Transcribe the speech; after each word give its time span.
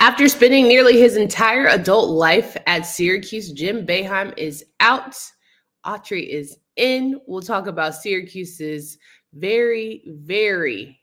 After 0.00 0.28
spending 0.28 0.68
nearly 0.68 1.00
his 1.00 1.16
entire 1.16 1.66
adult 1.66 2.10
life 2.10 2.56
at 2.68 2.86
Syracuse, 2.86 3.50
Jim 3.50 3.84
Boeheim 3.84 4.32
is 4.38 4.64
out. 4.78 5.16
Autry 5.84 6.28
is 6.28 6.56
in. 6.76 7.20
We'll 7.26 7.42
talk 7.42 7.66
about 7.66 7.96
Syracuse's 7.96 8.96
very, 9.34 10.04
very 10.06 11.00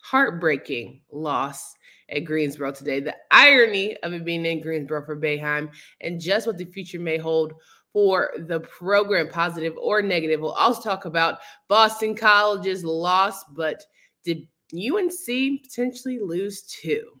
heartbreaking 0.00 1.02
loss 1.10 1.74
at 2.08 2.24
Greensboro 2.24 2.70
today, 2.70 3.00
the 3.00 3.16
irony 3.32 3.96
of 4.04 4.12
it 4.12 4.24
being 4.24 4.46
in 4.46 4.60
Greensboro 4.60 5.04
for 5.04 5.16
Boeheim, 5.16 5.68
and 6.00 6.20
just 6.20 6.46
what 6.46 6.58
the 6.58 6.64
future 6.64 7.00
may 7.00 7.18
hold 7.18 7.54
for 7.92 8.30
the 8.46 8.60
program, 8.60 9.28
positive 9.28 9.74
or 9.82 10.00
negative. 10.00 10.40
We'll 10.40 10.52
also 10.52 10.80
talk 10.80 11.06
about 11.06 11.40
Boston 11.66 12.14
College's 12.14 12.84
loss, 12.84 13.42
but 13.56 13.82
did 14.24 14.46
UNC 14.72 15.62
potentially 15.64 16.20
lose 16.20 16.62
too? 16.62 17.20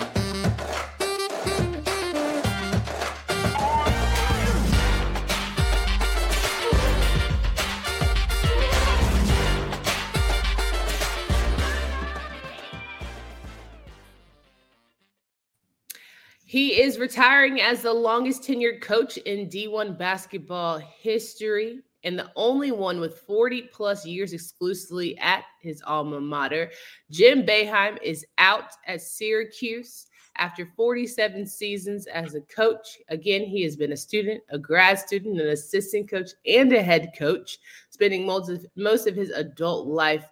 He 16.51 16.81
is 16.81 16.99
retiring 16.99 17.61
as 17.61 17.81
the 17.81 17.93
longest 17.93 18.43
tenured 18.43 18.81
coach 18.81 19.15
in 19.15 19.47
D1 19.47 19.97
basketball 19.97 20.79
history 20.79 21.79
and 22.03 22.19
the 22.19 22.29
only 22.35 22.73
one 22.73 22.99
with 22.99 23.19
40 23.19 23.69
plus 23.71 24.05
years 24.05 24.33
exclusively 24.33 25.17
at 25.19 25.45
his 25.61 25.81
alma 25.87 26.19
mater. 26.19 26.69
Jim 27.09 27.45
Boeheim 27.45 27.97
is 28.03 28.25
out 28.37 28.73
at 28.85 29.01
Syracuse 29.01 30.07
after 30.35 30.69
47 30.75 31.45
seasons 31.45 32.05
as 32.07 32.35
a 32.35 32.41
coach. 32.41 32.97
Again, 33.07 33.45
he 33.45 33.63
has 33.63 33.77
been 33.77 33.93
a 33.93 33.97
student, 33.97 34.43
a 34.49 34.59
grad 34.59 34.99
student, 34.99 35.39
an 35.39 35.47
assistant 35.47 36.09
coach, 36.09 36.31
and 36.45 36.73
a 36.73 36.83
head 36.83 37.13
coach, 37.17 37.59
spending 37.91 38.25
most 38.25 38.49
of, 38.49 38.65
most 38.75 39.07
of 39.07 39.15
his 39.15 39.29
adult 39.29 39.87
life 39.87 40.27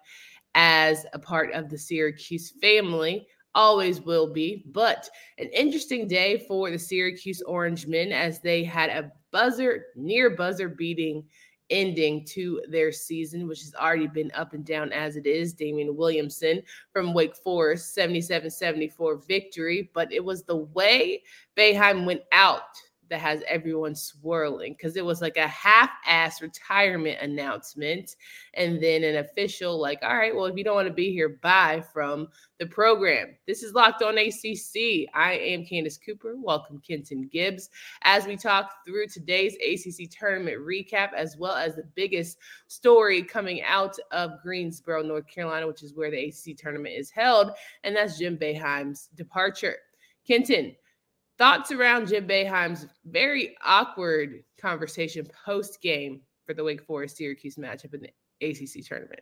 as 0.53 1.05
a 1.13 1.19
part 1.19 1.53
of 1.53 1.69
the 1.69 1.77
Syracuse 1.77 2.51
family 2.61 3.25
always 3.55 4.01
will 4.01 4.31
be. 4.31 4.63
But 4.71 5.09
an 5.37 5.49
interesting 5.49 6.07
day 6.07 6.39
for 6.47 6.69
the 6.69 6.79
Syracuse 6.79 7.41
Orange 7.41 7.87
men 7.87 8.11
as 8.11 8.39
they 8.39 8.63
had 8.63 8.89
a 8.89 9.11
buzzer, 9.31 9.85
near 9.95 10.29
buzzer 10.31 10.69
beating 10.69 11.23
ending 11.69 12.25
to 12.25 12.61
their 12.69 12.91
season, 12.91 13.47
which 13.47 13.61
has 13.61 13.75
already 13.75 14.07
been 14.07 14.31
up 14.33 14.53
and 14.53 14.65
down 14.65 14.91
as 14.91 15.15
it 15.15 15.25
is. 15.25 15.53
Daivien 15.53 15.95
Williamson 15.95 16.61
from 16.91 17.13
Wake 17.13 17.35
Forest, 17.35 17.93
77 17.93 18.49
74 18.49 19.17
victory. 19.27 19.91
But 19.93 20.11
it 20.11 20.23
was 20.23 20.43
the 20.43 20.57
way 20.57 21.23
Boeheim 21.57 22.05
went 22.05 22.21
out 22.31 22.63
that 23.09 23.19
has 23.19 23.43
everyone 23.47 23.95
swirling 23.95 24.73
because 24.73 24.95
it 24.95 25.05
was 25.05 25.21
like 25.21 25.37
a 25.37 25.47
half-ass 25.47 26.41
retirement 26.41 27.17
announcement 27.21 28.15
and 28.53 28.81
then 28.81 29.03
an 29.03 29.17
official 29.17 29.79
like 29.79 29.99
all 30.03 30.15
right 30.15 30.35
well 30.35 30.45
if 30.45 30.55
you 30.55 30.63
don't 30.63 30.75
want 30.75 30.87
to 30.87 30.93
be 30.93 31.11
here 31.11 31.39
bye 31.41 31.83
from 31.93 32.27
the 32.59 32.65
program. 32.65 33.35
This 33.47 33.63
is 33.63 33.73
locked 33.73 34.01
on 34.01 34.17
acc 34.17 34.75
i 35.13 35.33
am 35.33 35.65
candace 35.65 35.97
cooper. 35.97 36.33
Welcome 36.37 36.81
kenton 36.85 37.29
gibbs. 37.31 37.69
As 38.03 38.25
we 38.25 38.37
talk 38.37 38.85
through 38.85 39.07
today's 39.07 39.55
acc 39.55 40.09
tournament 40.11 40.57
recap 40.59 41.13
as 41.13 41.37
well 41.37 41.55
as 41.55 41.75
the 41.75 41.87
biggest 41.95 42.37
story 42.67 43.23
coming 43.23 43.61
out 43.63 43.97
of 44.11 44.41
greensboro 44.41 45.01
north 45.01 45.27
carolina 45.27 45.67
which 45.67 45.83
is 45.83 45.95
where 45.95 46.11
the 46.11 46.27
acc 46.27 46.57
tournament 46.57 46.95
is 46.97 47.09
held 47.09 47.51
and 47.83 47.95
that's 47.95 48.17
jim 48.17 48.37
boeheim's 48.37 49.09
departure. 49.15 49.77
Kenton 50.27 50.75
thoughts 51.39 51.71
around 51.71 52.09
Jim 52.09 52.27
Boeheim's 52.27 52.85
very 53.05 53.55
awkward 53.63 54.43
conversation 54.59 55.25
post 55.45 55.81
game 55.81 56.21
for 56.45 56.53
the 56.53 56.63
Wake 56.63 56.83
Forest 56.83 57.17
Syracuse 57.17 57.55
matchup 57.55 57.93
in 57.93 58.01
the 58.01 58.47
ACC 58.47 58.85
tournament. 58.85 59.21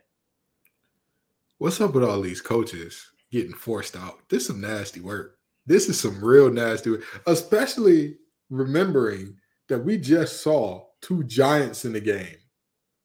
What's 1.58 1.80
up 1.80 1.94
with 1.94 2.04
all 2.04 2.20
these 2.20 2.40
coaches 2.40 3.10
getting 3.30 3.54
forced 3.54 3.96
out? 3.96 4.28
This 4.28 4.42
is 4.42 4.48
some 4.48 4.60
nasty 4.60 5.00
work. 5.00 5.38
This 5.64 5.88
is 5.88 6.00
some 6.00 6.22
real 6.22 6.50
nasty 6.50 6.90
work, 6.90 7.04
especially 7.26 8.16
remembering 8.50 9.36
that 9.68 9.78
we 9.78 9.96
just 9.96 10.42
saw 10.42 10.86
two 11.00 11.22
giants 11.24 11.84
in 11.84 11.92
the 11.92 12.00
game 12.00 12.36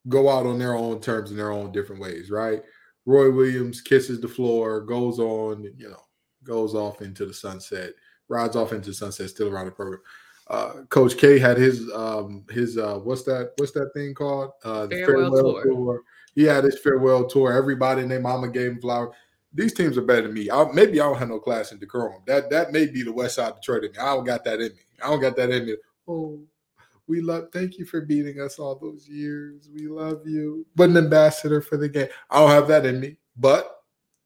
go 0.10 0.30
out 0.30 0.46
on 0.46 0.58
their 0.58 0.76
own 0.76 1.00
terms 1.00 1.32
in 1.32 1.38
their 1.38 1.52
own 1.52 1.72
different 1.72 2.02
ways, 2.02 2.32
right? 2.32 2.64
Roy 3.06 3.32
Williams 3.32 3.82
kisses 3.82 4.22
the 4.22 4.28
floor, 4.28 4.82
goes 4.82 5.20
on, 5.20 5.64
you 5.78 5.90
know, 5.90 6.02
goes 6.44 6.74
off 6.74 7.02
into 7.02 7.26
the 7.26 7.34
sunset 7.34 7.94
rides 8.28 8.56
off 8.56 8.74
into 8.74 8.94
sunset, 8.94 9.30
still 9.30 9.50
around 9.50 9.66
the 9.66 9.72
program. 9.72 10.02
Uh, 10.48 10.84
Coach 10.90 11.18
K 11.18 11.40
had 11.40 11.58
his 11.58 11.90
um 11.94 12.44
his 12.50 12.78
uh 12.78 13.00
what's 13.00 13.24
that 13.24 13.54
what's 13.58 13.72
that 13.72 13.92
thing 13.94 14.14
called 14.14 14.52
uh 14.66 14.86
the 14.88 14.98
farewell, 14.98 15.32
farewell 15.32 15.54
tour. 15.54 15.64
tour. 15.64 16.02
He 16.36 16.44
had 16.44 16.64
his 16.64 16.80
farewell 16.80 17.28
tour. 17.28 17.54
Everybody 17.54 18.02
and 18.02 18.12
their 18.12 18.20
mama 18.20 18.50
gave 18.50 18.72
him 18.72 18.82
flowers. 18.82 19.16
These 19.54 19.74
teams 19.74 19.98
are 19.98 20.02
better 20.02 20.24
than 20.24 20.34
me. 20.34 20.50
I, 20.50 20.66
maybe 20.74 21.00
I 21.00 21.06
don't 21.06 21.18
have 21.18 21.30
no 21.30 21.40
class 21.40 21.72
in 21.72 21.80
decorum. 21.80 22.24
That 22.28 22.50
that 22.50 22.72
may 22.72 22.88
be 22.88 23.04
the 23.04 23.14
West 23.14 23.36
Side 23.36 23.56
Detroit 23.56 23.86
in 23.86 23.92
me. 23.92 23.98
I 24.00 24.16
don't 24.16 24.26
got 24.26 24.44
that 24.44 24.60
in 24.60 24.74
me. 24.74 24.82
I 25.02 25.10
don't 25.10 25.22
got 25.22 25.36
that 25.38 25.50
in 25.50 25.66
me. 25.66 25.76
Oh, 26.08 26.42
we 27.08 27.22
love. 27.22 27.50
Thank 27.54 27.78
you 27.78 27.86
for 27.86 28.02
beating 28.02 28.42
us 28.42 28.60
all 28.60 28.76
those 28.76 29.08
years. 29.08 29.70
We 29.74 29.88
love 29.88 30.26
you. 30.26 30.66
But 30.76 30.90
an 30.90 30.98
ambassador 30.98 31.62
for 31.62 31.78
the 31.78 31.88
game. 31.88 32.08
I 32.30 32.40
don't 32.40 32.50
have 32.50 32.68
that 32.68 32.86
in 32.86 33.00
me. 33.00 33.18
But 33.38 33.83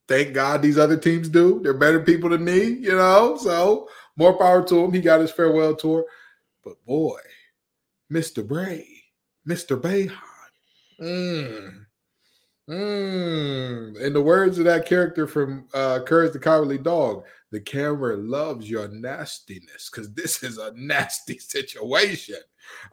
thank 0.08 0.34
God 0.34 0.62
these 0.62 0.78
other 0.78 0.98
teams 0.98 1.30
do. 1.30 1.60
They're 1.62 1.74
better 1.74 2.00
people 2.00 2.30
than 2.30 2.44
me, 2.44 2.64
you 2.64 2.96
know. 2.96 3.38
So 3.38 3.90
more 4.16 4.38
power 4.38 4.64
to 4.66 4.84
him. 4.84 4.92
He 4.92 5.02
got 5.02 5.22
his 5.22 5.32
farewell 5.32 5.76
tour. 5.76 6.06
But 6.64 6.84
boy, 6.86 7.20
Mr. 8.12 8.46
Brey, 8.46 8.88
Mr. 9.48 9.80
Boeheim. 9.80 10.12
Mm. 11.00 11.86
Mm. 12.70 14.02
In 14.02 14.14
the 14.14 14.22
words 14.22 14.58
of 14.60 14.66
that 14.66 14.86
character 14.86 15.28
from 15.28 15.68
uh, 15.74 16.00
Courage 16.06 16.34
the 16.34 16.40
Cowardly 16.40 16.78
Dog, 16.78 17.24
the 17.52 17.62
camera 17.62 18.18
loves 18.18 18.70
your 18.70 18.90
nastiness 18.90 19.90
because 19.90 20.14
this 20.14 20.44
is 20.44 20.58
a 20.58 20.74
nasty 20.76 21.38
situation. 21.40 22.36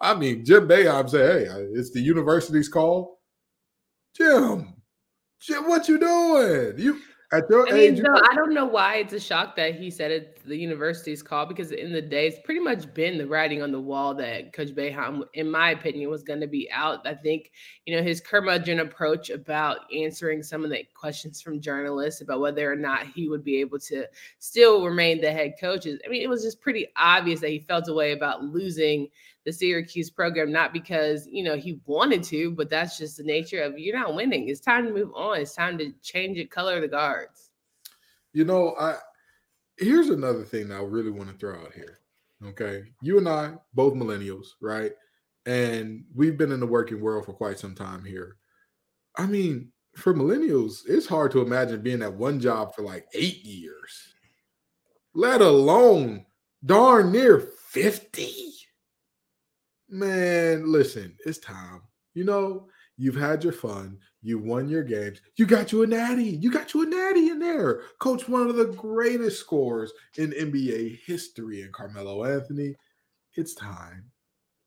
I 0.00 0.14
mean, 0.14 0.44
Jim 0.44 0.68
Boeheim 0.68 1.10
said, 1.10 1.48
"Hey, 1.48 1.66
it's 1.74 1.90
the 1.90 2.00
university's 2.00 2.68
call." 2.68 3.20
Jim, 4.16 4.74
What 5.48 5.88
you 5.88 5.98
doing? 5.98 6.78
You 6.78 7.00
at 7.32 7.50
your 7.50 7.66
I 7.68 7.72
age, 7.72 8.00
mean, 8.00 8.06
I 8.06 8.34
don't 8.34 8.54
know 8.54 8.66
why 8.66 8.96
it's 8.96 9.12
a 9.12 9.18
shock 9.18 9.56
that 9.56 9.74
he 9.74 9.90
said 9.90 10.10
it 10.10 10.40
the 10.46 10.56
university's 10.56 11.22
call 11.22 11.46
because 11.46 11.72
in 11.72 11.92
the 11.92 12.00
day 12.00 12.28
it's 12.28 12.38
pretty 12.44 12.60
much 12.60 12.92
been 12.94 13.18
the 13.18 13.26
writing 13.26 13.60
on 13.60 13.72
the 13.72 13.80
wall 13.80 14.14
that 14.14 14.52
Coach 14.52 14.68
Boeheim, 14.68 15.22
in 15.34 15.50
my 15.50 15.70
opinion, 15.70 16.10
was 16.10 16.22
going 16.22 16.40
to 16.40 16.46
be 16.46 16.70
out. 16.70 17.06
I 17.06 17.14
think 17.14 17.50
you 17.86 17.96
know 17.96 18.02
his 18.02 18.20
curmudgeon 18.20 18.80
approach 18.80 19.30
about 19.30 19.78
answering 19.92 20.42
some 20.42 20.64
of 20.64 20.70
the 20.70 20.84
questions 20.94 21.42
from 21.42 21.60
journalists 21.60 22.20
about 22.20 22.40
whether 22.40 22.70
or 22.70 22.76
not 22.76 23.06
he 23.06 23.28
would 23.28 23.42
be 23.42 23.60
able 23.60 23.80
to 23.80 24.06
still 24.38 24.84
remain 24.84 25.20
the 25.20 25.32
head 25.32 25.54
coach. 25.60 25.86
I 25.86 26.08
mean, 26.08 26.22
it 26.22 26.28
was 26.28 26.42
just 26.42 26.60
pretty 26.60 26.86
obvious 26.96 27.40
that 27.40 27.50
he 27.50 27.58
felt 27.58 27.88
a 27.88 27.94
way 27.94 28.12
about 28.12 28.44
losing 28.44 29.08
the 29.44 29.52
Syracuse 29.52 30.10
program, 30.10 30.50
not 30.50 30.72
because, 30.72 31.26
you 31.30 31.44
know, 31.44 31.56
he 31.56 31.80
wanted 31.86 32.22
to, 32.24 32.50
but 32.52 32.70
that's 32.70 32.98
just 32.98 33.18
the 33.18 33.22
nature 33.22 33.62
of 33.62 33.78
you're 33.78 33.98
not 33.98 34.14
winning. 34.14 34.48
It's 34.48 34.60
time 34.60 34.86
to 34.86 34.92
move 34.92 35.10
on. 35.14 35.40
It's 35.40 35.54
time 35.54 35.76
to 35.78 35.92
change 36.02 36.38
it, 36.38 36.50
color 36.50 36.76
of 36.76 36.82
the 36.82 36.88
guards. 36.88 37.50
You 38.32 38.44
know, 38.44 38.74
I 38.80 38.96
here's 39.76 40.08
another 40.08 40.44
thing 40.44 40.68
that 40.68 40.76
I 40.76 40.82
really 40.82 41.10
want 41.10 41.30
to 41.30 41.36
throw 41.36 41.54
out 41.60 41.72
here. 41.74 41.98
Okay. 42.44 42.84
You 43.02 43.18
and 43.18 43.28
I, 43.28 43.54
both 43.74 43.94
millennials, 43.94 44.48
right? 44.60 44.92
And 45.46 46.04
we've 46.14 46.38
been 46.38 46.52
in 46.52 46.60
the 46.60 46.66
working 46.66 47.00
world 47.00 47.26
for 47.26 47.32
quite 47.32 47.58
some 47.58 47.74
time 47.74 48.04
here. 48.04 48.36
I 49.16 49.26
mean, 49.26 49.72
for 49.94 50.14
millennials, 50.14 50.80
it's 50.86 51.06
hard 51.06 51.30
to 51.32 51.42
imagine 51.42 51.82
being 51.82 52.02
at 52.02 52.12
one 52.12 52.40
job 52.40 52.74
for 52.74 52.82
like 52.82 53.06
eight 53.14 53.44
years, 53.44 54.14
let 55.14 55.40
alone 55.40 56.26
darn 56.64 57.12
near 57.12 57.40
50 57.40 58.54
man, 59.88 60.70
listen, 60.70 61.16
it's 61.24 61.38
time. 61.38 61.82
You 62.14 62.24
know, 62.24 62.68
you've 62.96 63.16
had 63.16 63.42
your 63.42 63.52
fun, 63.52 63.98
you 64.22 64.38
won 64.38 64.68
your 64.68 64.84
games, 64.84 65.20
you 65.36 65.46
got 65.46 65.72
you 65.72 65.82
a 65.82 65.86
natty, 65.86 66.24
you 66.24 66.50
got 66.50 66.74
you 66.74 66.82
a 66.82 66.86
natty 66.86 67.30
in 67.30 67.38
there. 67.38 67.82
Coach, 67.98 68.28
one 68.28 68.48
of 68.48 68.56
the 68.56 68.66
greatest 68.66 69.40
scorers 69.40 69.92
in 70.16 70.30
NBA 70.30 71.00
history, 71.04 71.62
and 71.62 71.72
Carmelo 71.72 72.24
Anthony. 72.24 72.76
It's 73.34 73.54
time. 73.54 74.10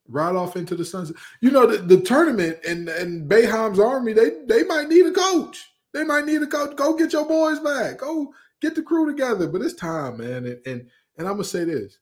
Right 0.10 0.36
off 0.36 0.56
into 0.56 0.76
the 0.76 0.86
sunset. 0.86 1.16
You 1.42 1.52
know, 1.52 1.66
the, 1.66 1.78
the 1.78 2.02
tournament 2.02 2.60
and 2.68 2.88
and 2.90 3.30
Boeheim's 3.30 3.80
army, 3.80 4.14
they 4.14 4.32
they 4.46 4.64
might 4.64 4.90
need 4.90 5.06
a 5.06 5.12
coach. 5.12 5.66
They 5.94 6.04
might 6.04 6.26
need 6.26 6.42
a 6.42 6.48
coach. 6.48 6.76
Go 6.76 6.96
get 6.96 7.14
your 7.14 7.26
boys 7.26 7.60
back. 7.60 8.00
Go 8.00 8.34
get 8.62 8.76
the 8.76 8.84
crew 8.84 9.06
together. 9.06 9.48
But 9.48 9.62
it's 9.62 9.74
time, 9.74 10.18
man. 10.18 10.46
And 10.46 10.60
and, 10.66 10.88
and 11.18 11.28
I'm 11.28 11.34
gonna 11.34 11.44
say 11.44 11.64
this 11.64 11.98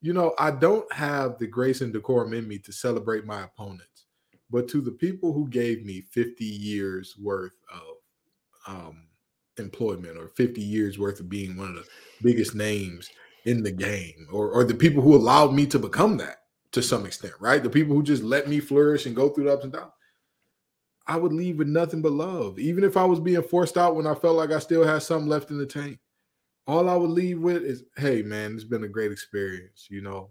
you 0.00 0.12
know, 0.12 0.34
I 0.38 0.50
don't 0.50 0.90
have 0.92 1.38
the 1.38 1.46
grace 1.46 1.80
and 1.80 1.92
decorum 1.92 2.32
in 2.32 2.48
me 2.48 2.58
to 2.60 2.72
celebrate 2.72 3.26
my 3.26 3.44
opponents, 3.44 4.06
but 4.50 4.68
to 4.68 4.80
the 4.80 4.92
people 4.92 5.32
who 5.32 5.48
gave 5.48 5.84
me 5.84 6.00
50 6.00 6.44
years 6.44 7.16
worth 7.18 7.52
of 7.72 8.74
um, 8.74 9.06
employment 9.58 10.16
or 10.16 10.28
50 10.28 10.60
years 10.60 10.98
worth 10.98 11.20
of 11.20 11.28
being 11.28 11.56
one 11.56 11.68
of 11.68 11.74
the 11.74 11.84
biggest 12.22 12.54
names 12.54 13.10
in 13.44 13.62
the 13.62 13.72
game, 13.72 14.26
or, 14.30 14.50
or 14.50 14.64
the 14.64 14.74
people 14.74 15.02
who 15.02 15.14
allowed 15.14 15.52
me 15.52 15.66
to 15.66 15.78
become 15.78 16.16
that 16.18 16.40
to 16.72 16.82
some 16.82 17.06
extent, 17.06 17.32
right? 17.40 17.62
The 17.62 17.70
people 17.70 17.94
who 17.94 18.02
just 18.02 18.22
let 18.22 18.48
me 18.48 18.60
flourish 18.60 19.06
and 19.06 19.16
go 19.16 19.28
through 19.28 19.44
the 19.44 19.52
ups 19.52 19.64
and 19.64 19.72
downs. 19.72 19.92
I 21.06 21.16
would 21.16 21.32
leave 21.32 21.58
with 21.58 21.66
nothing 21.66 22.02
but 22.02 22.12
love. 22.12 22.58
Even 22.58 22.84
if 22.84 22.96
I 22.96 23.04
was 23.04 23.18
being 23.18 23.42
forced 23.42 23.76
out 23.76 23.96
when 23.96 24.06
I 24.06 24.14
felt 24.14 24.36
like 24.36 24.52
I 24.52 24.58
still 24.58 24.84
had 24.84 25.02
something 25.02 25.28
left 25.28 25.50
in 25.50 25.58
the 25.58 25.66
tank, 25.66 25.98
all 26.70 26.88
I 26.88 26.96
would 26.96 27.10
leave 27.10 27.40
with 27.40 27.62
is, 27.62 27.84
hey, 27.96 28.22
man, 28.22 28.54
it's 28.54 28.64
been 28.64 28.84
a 28.84 28.88
great 28.88 29.12
experience. 29.12 29.88
You 29.90 30.02
know, 30.02 30.30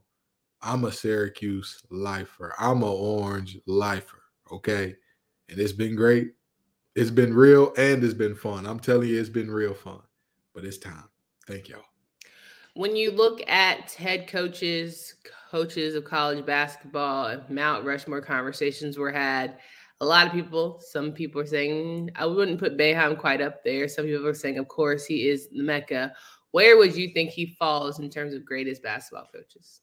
I'm 0.62 0.86
a 0.86 0.92
Syracuse 0.92 1.84
lifer, 1.90 2.54
I'm 2.60 2.84
an 2.84 2.90
orange 2.90 3.58
lifer. 3.68 4.24
Okay. 4.52 4.96
And 5.50 5.60
it's 5.60 5.74
been 5.74 5.96
great. 5.96 6.34
It's 6.96 7.12
been 7.12 7.34
real 7.34 7.74
and 7.78 8.04
it's 8.04 8.14
been 8.14 8.36
fun. 8.36 8.66
I'm 8.66 8.80
telling 8.80 9.10
you, 9.10 9.20
it's 9.20 9.30
been 9.30 9.50
real 9.50 9.74
fun, 9.74 10.02
but 10.54 10.66
it's 10.66 10.78
time. 10.78 11.06
Thank 11.48 11.70
y'all. 11.70 11.84
When 12.74 12.96
you 12.96 13.12
look 13.12 13.42
at 13.50 13.92
head 13.92 14.28
coaches, 14.28 15.16
coaches 15.50 15.96
of 15.96 16.06
college 16.06 16.46
basketball, 16.46 17.42
Mount 17.50 17.86
Rushmore 17.86 18.22
conversations 18.22 18.98
were 18.98 19.12
had 19.12 19.58
a 20.02 20.06
lot 20.06 20.28
of 20.28 20.34
people, 20.34 20.82
some 20.82 21.12
people 21.12 21.42
are 21.42 21.46
saying 21.46 22.12
I 22.16 22.26
wouldn't 22.26 22.60
put 22.60 22.78
Boeheim 22.78 23.18
quite 23.18 23.42
up 23.42 23.64
there. 23.64 23.88
Some 23.88 24.06
people 24.06 24.28
are 24.28 24.34
saying, 24.34 24.58
of 24.58 24.68
course, 24.68 25.06
he 25.06 25.28
is 25.28 25.50
the 25.50 25.62
Mecca. 25.62 26.14
Where 26.52 26.78
would 26.78 26.96
you 26.96 27.12
think 27.14 27.32
he 27.32 27.56
falls 27.60 28.00
in 28.00 28.10
terms 28.10 28.34
of 28.34 28.46
greatest 28.46 28.82
basketball 28.82 29.28
coaches? 29.34 29.82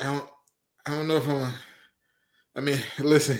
I 0.00 0.04
don't 0.04 0.28
I 0.86 0.90
don't 0.92 1.08
know 1.08 1.16
if 1.16 1.28
I'm 1.28 1.52
I 2.56 2.60
mean, 2.60 2.80
listen, 2.98 3.38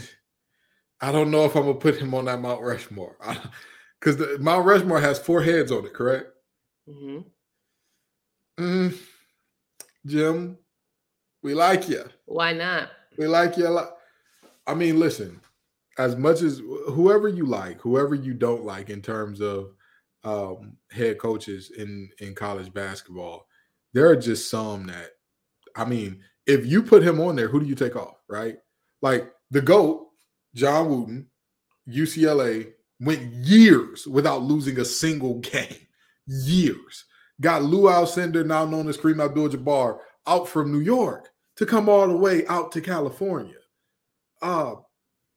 I 1.01 1.13
don't 1.13 1.31
know 1.31 1.45
if 1.45 1.55
I'm 1.55 1.63
gonna 1.63 1.75
put 1.75 1.97
him 1.99 2.15
on 2.15 2.27
that 2.27 2.41
Mount 2.41 2.63
Rushmore. 2.63 3.17
Because 4.01 4.17
the 4.17 4.39
Mount 4.39 4.65
Rushmore 4.65 5.01
has 5.01 5.19
four 5.19 5.43
heads 5.43 5.73
on 5.73 5.85
it, 5.85 5.93
correct? 5.93 6.29
Mm-hmm. 6.89 7.19
Mm, 8.63 8.99
Jim, 10.07 10.57
we 11.43 11.55
like 11.55 11.89
you. 11.89 12.05
Why 12.27 12.53
not? 12.53 12.91
We 13.17 13.27
like 13.27 13.57
you 13.57 13.67
a 13.67 13.71
lot. 13.71 13.97
I 14.69 14.75
mean, 14.75 15.01
listen, 15.01 15.41
as 15.99 16.17
much 16.17 16.43
as 16.43 16.63
whoever 16.87 17.29
you 17.29 17.45
like, 17.45 17.81
whoever 17.81 18.15
you 18.15 18.33
don't 18.33 18.65
like 18.65 18.89
in 18.89 19.03
terms 19.03 19.41
of 19.41 19.73
um, 20.25 20.77
head 20.91 21.19
coaches 21.19 21.73
in 21.77 22.09
in 22.21 22.35
college 22.35 22.73
basketball, 22.73 23.47
there 23.93 24.09
are 24.09 24.17
just 24.17 24.51
some 24.51 24.87
that 24.87 25.11
I 25.77 25.85
mean, 25.85 26.21
if 26.47 26.67
you 26.67 26.83
put 26.83 27.03
him 27.03 27.21
on 27.21 27.37
there, 27.37 27.49
who 27.49 27.61
do 27.61 27.67
you 27.67 27.75
take 27.75 27.97
off? 27.97 28.17
Right? 28.29 28.57
Like 29.03 29.31
the 29.51 29.61
GOAT, 29.61 30.09
John 30.55 30.89
Wooden, 30.89 31.27
UCLA 31.89 32.73
went 33.01 33.33
years 33.33 34.07
without 34.07 34.43
losing 34.43 34.79
a 34.79 34.85
single 34.85 35.35
game. 35.41 35.87
Years. 36.27 37.05
Got 37.41 37.63
Lou 37.63 37.85
Alcindor, 37.85 38.45
now 38.45 38.65
known 38.65 38.89
as 38.89 38.99
Kareem 38.99 39.25
Abdul-Jabbar, 39.25 39.99
out 40.27 40.49
from 40.49 40.73
New 40.73 40.81
York 40.81 41.31
to 41.57 41.65
come 41.65 41.89
all 41.89 42.09
the 42.09 42.17
way 42.17 42.45
out 42.49 42.73
to 42.73 42.81
California. 42.81 43.55
Uh, 44.43 44.75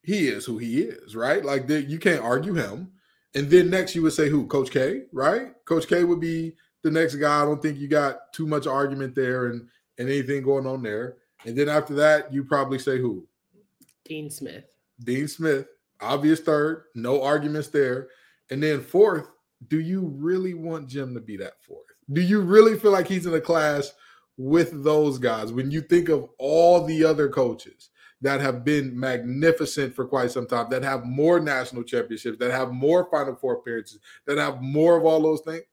he 0.04 0.28
is 0.28 0.46
who 0.46 0.58
he 0.58 0.82
is, 0.82 1.16
right? 1.16 1.44
Like 1.44 1.68
the, 1.68 1.82
you 1.82 2.00
can't 2.00 2.24
argue 2.24 2.54
him. 2.54 2.92
And 3.34 3.50
then 3.50 3.70
next 3.70 3.96
you 3.96 4.02
would 4.02 4.14
say 4.14 4.30
who? 4.30 4.46
Coach 4.48 4.72
K, 4.72 5.04
right? 5.14 5.54
Coach 5.66 5.88
K 5.88 6.04
would 6.04 6.20
be 6.20 6.54
the 6.84 6.92
next 6.92 7.16
guy. 7.16 7.42
I 7.42 7.46
don't 7.46 7.62
think 7.62 7.78
you 7.78 7.88
got 7.88 8.34
too 8.34 8.46
much 8.46 8.68
argument 8.68 9.16
there 9.16 9.48
and 9.48 9.68
and 9.98 10.10
anything 10.10 10.44
going 10.44 10.66
on 10.66 10.82
there. 10.82 11.18
And 11.46 11.58
then 11.58 11.70
after 11.70 11.94
that, 11.96 12.34
you 12.34 12.44
probably 12.44 12.80
say 12.80 13.00
who? 13.00 13.28
Dean 14.04 14.30
Smith. 14.30 14.66
Dean 15.04 15.28
Smith, 15.28 15.68
obvious 16.02 16.40
third, 16.40 16.86
no 16.96 17.22
arguments 17.22 17.70
there. 17.70 18.10
And 18.50 18.62
then 18.62 18.82
fourth, 18.82 19.30
do 19.68 19.80
you 19.80 20.02
really 20.02 20.54
want 20.54 20.90
Jim 20.90 21.14
to 21.14 21.20
be 21.20 21.38
that 21.38 21.54
fourth? 21.62 21.86
Do 22.12 22.22
you 22.22 22.42
really 22.42 22.78
feel 22.78 22.92
like 22.92 23.08
he's 23.08 23.26
in 23.26 23.34
a 23.34 23.42
class 23.42 23.94
with 24.38 24.84
those 24.84 25.18
guys 25.18 25.54
when 25.54 25.72
you 25.72 25.82
think 25.82 26.10
of 26.10 26.28
all 26.38 26.86
the 26.86 27.04
other 27.06 27.30
coaches? 27.30 27.90
That 28.22 28.40
have 28.40 28.64
been 28.64 28.98
magnificent 28.98 29.96
for 29.96 30.06
quite 30.06 30.32
some 30.32 30.46
time, 30.46 30.68
that 30.70 30.84
have 30.84 31.06
more 31.06 31.40
national 31.40 31.84
championships, 31.84 32.38
that 32.40 32.52
have 32.52 32.72
more 32.72 33.10
Final 33.10 33.36
Four 33.36 33.56
appearances, 33.56 34.00
that 34.28 34.38
have 34.38 34.62
more 34.62 34.98
of 34.98 35.06
all 35.06 35.22
those 35.22 35.42
things. 35.42 35.64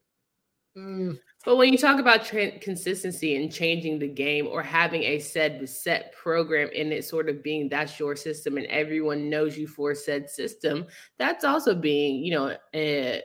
Mm. 0.77 1.19
But 1.45 1.55
when 1.55 1.71
you 1.71 1.77
talk 1.77 1.99
about 1.99 2.25
tra- 2.25 2.59
consistency 2.59 3.35
and 3.35 3.51
changing 3.51 3.99
the 3.99 4.07
game 4.07 4.47
or 4.47 4.61
having 4.61 5.03
a 5.03 5.19
said 5.19 5.67
set 5.69 6.13
program 6.13 6.69
in 6.73 6.91
it, 6.91 7.05
sort 7.05 7.29
of 7.29 7.41
being 7.41 7.69
that's 7.69 7.99
your 7.99 8.15
system 8.15 8.57
and 8.57 8.65
everyone 8.67 9.29
knows 9.29 9.57
you 9.57 9.67
for 9.67 9.95
said 9.95 10.29
system, 10.29 10.85
that's 11.17 11.45
also 11.45 11.73
being, 11.73 12.23
you 12.23 12.31
know, 12.31 12.57
an 12.73 13.21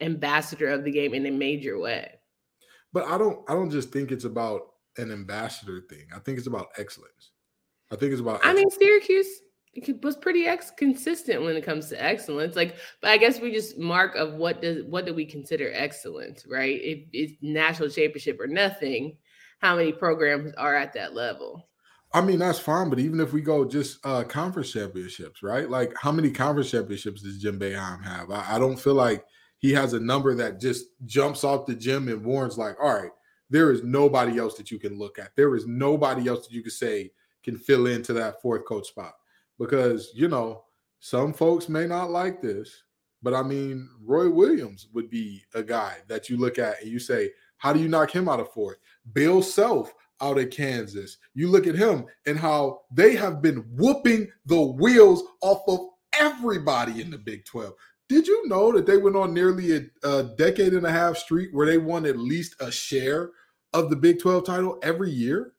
ambassador 0.00 0.68
of 0.68 0.84
the 0.84 0.90
game 0.90 1.14
in 1.14 1.26
a 1.26 1.30
major 1.30 1.78
way. 1.78 2.10
But 2.92 3.06
I 3.06 3.18
don't, 3.18 3.38
I 3.48 3.54
don't 3.54 3.70
just 3.70 3.92
think 3.92 4.12
it's 4.12 4.24
about 4.24 4.74
an 4.98 5.10
ambassador 5.10 5.82
thing. 5.88 6.06
I 6.14 6.18
think 6.18 6.38
it's 6.38 6.46
about 6.46 6.68
excellence. 6.76 7.32
I 7.90 7.96
think 7.96 8.12
it's 8.12 8.20
about. 8.20 8.40
I 8.44 8.52
mean, 8.52 8.70
Syracuse 8.70 9.42
was 10.02 10.16
pretty 10.16 10.46
ex- 10.46 10.72
consistent 10.76 11.42
when 11.42 11.56
it 11.56 11.64
comes 11.64 11.88
to 11.88 12.02
excellence. 12.02 12.56
Like, 12.56 12.76
but 13.00 13.10
I 13.10 13.16
guess 13.16 13.40
we 13.40 13.52
just 13.52 13.78
mark 13.78 14.14
of 14.16 14.34
what 14.34 14.62
does 14.62 14.84
what 14.84 15.06
do 15.06 15.14
we 15.14 15.24
consider 15.24 15.70
excellence, 15.72 16.46
right? 16.46 16.78
If 16.82 17.08
it's 17.12 17.34
national 17.42 17.88
championship 17.88 18.40
or 18.40 18.46
nothing, 18.46 19.16
how 19.60 19.76
many 19.76 19.92
programs 19.92 20.54
are 20.54 20.74
at 20.74 20.92
that 20.94 21.14
level? 21.14 21.68
I 22.12 22.22
mean, 22.22 22.38
that's 22.38 22.58
fine, 22.58 22.88
but 22.88 22.98
even 22.98 23.20
if 23.20 23.32
we 23.32 23.42
go 23.42 23.64
just 23.64 24.04
uh 24.04 24.24
conference 24.24 24.72
championships, 24.72 25.42
right? 25.42 25.68
Like, 25.68 25.92
how 26.00 26.12
many 26.12 26.30
conference 26.30 26.70
championships 26.70 27.22
does 27.22 27.38
Jim 27.38 27.58
Boeheim 27.58 28.02
have? 28.04 28.30
I, 28.30 28.56
I 28.56 28.58
don't 28.58 28.78
feel 28.78 28.94
like 28.94 29.24
he 29.58 29.72
has 29.72 29.92
a 29.92 30.00
number 30.00 30.34
that 30.34 30.60
just 30.60 30.86
jumps 31.04 31.44
off 31.44 31.66
the 31.66 31.74
gym 31.74 32.08
and 32.08 32.24
warns 32.24 32.56
like, 32.56 32.76
all 32.80 32.94
right, 32.94 33.10
there 33.50 33.72
is 33.72 33.82
nobody 33.82 34.38
else 34.38 34.54
that 34.56 34.70
you 34.70 34.78
can 34.78 34.98
look 34.98 35.18
at. 35.18 35.34
There 35.36 35.54
is 35.54 35.66
nobody 35.66 36.28
else 36.28 36.46
that 36.46 36.54
you 36.54 36.62
can 36.62 36.70
say 36.70 37.10
can 37.48 37.58
fill 37.58 37.86
into 37.86 38.12
that 38.12 38.42
fourth 38.42 38.66
coach 38.66 38.88
spot. 38.88 39.14
Because, 39.58 40.10
you 40.14 40.28
know, 40.28 40.64
some 41.00 41.32
folks 41.32 41.68
may 41.68 41.86
not 41.86 42.10
like 42.10 42.42
this, 42.42 42.84
but 43.22 43.32
I 43.32 43.42
mean, 43.42 43.88
Roy 44.04 44.28
Williams 44.28 44.88
would 44.92 45.08
be 45.08 45.42
a 45.54 45.62
guy 45.62 45.96
that 46.08 46.28
you 46.28 46.36
look 46.36 46.58
at 46.58 46.82
and 46.82 46.90
you 46.90 46.98
say, 46.98 47.30
how 47.56 47.72
do 47.72 47.80
you 47.80 47.88
knock 47.88 48.10
him 48.10 48.28
out 48.28 48.38
of 48.38 48.52
fourth? 48.52 48.76
Bill 49.14 49.42
Self 49.42 49.94
out 50.20 50.38
of 50.38 50.50
Kansas. 50.50 51.16
You 51.34 51.48
look 51.48 51.66
at 51.66 51.74
him 51.74 52.04
and 52.26 52.38
how 52.38 52.82
they 52.92 53.16
have 53.16 53.40
been 53.40 53.64
whooping 53.76 54.28
the 54.44 54.60
wheels 54.60 55.22
off 55.40 55.62
of 55.68 55.80
everybody 56.12 57.00
in 57.00 57.10
the 57.10 57.18
Big 57.18 57.46
12. 57.46 57.72
Did 58.08 58.26
you 58.26 58.46
know 58.46 58.72
that 58.72 58.86
they 58.86 58.96
went 58.98 59.16
on 59.16 59.32
nearly 59.32 59.76
a, 59.76 60.08
a 60.08 60.22
decade 60.36 60.74
and 60.74 60.86
a 60.86 60.92
half 60.92 61.16
streak 61.16 61.50
where 61.52 61.66
they 61.66 61.78
won 61.78 62.04
at 62.04 62.18
least 62.18 62.56
a 62.60 62.70
share 62.70 63.30
of 63.72 63.90
the 63.90 63.96
Big 63.96 64.20
12 64.20 64.44
title 64.44 64.78
every 64.82 65.10
year? 65.10 65.54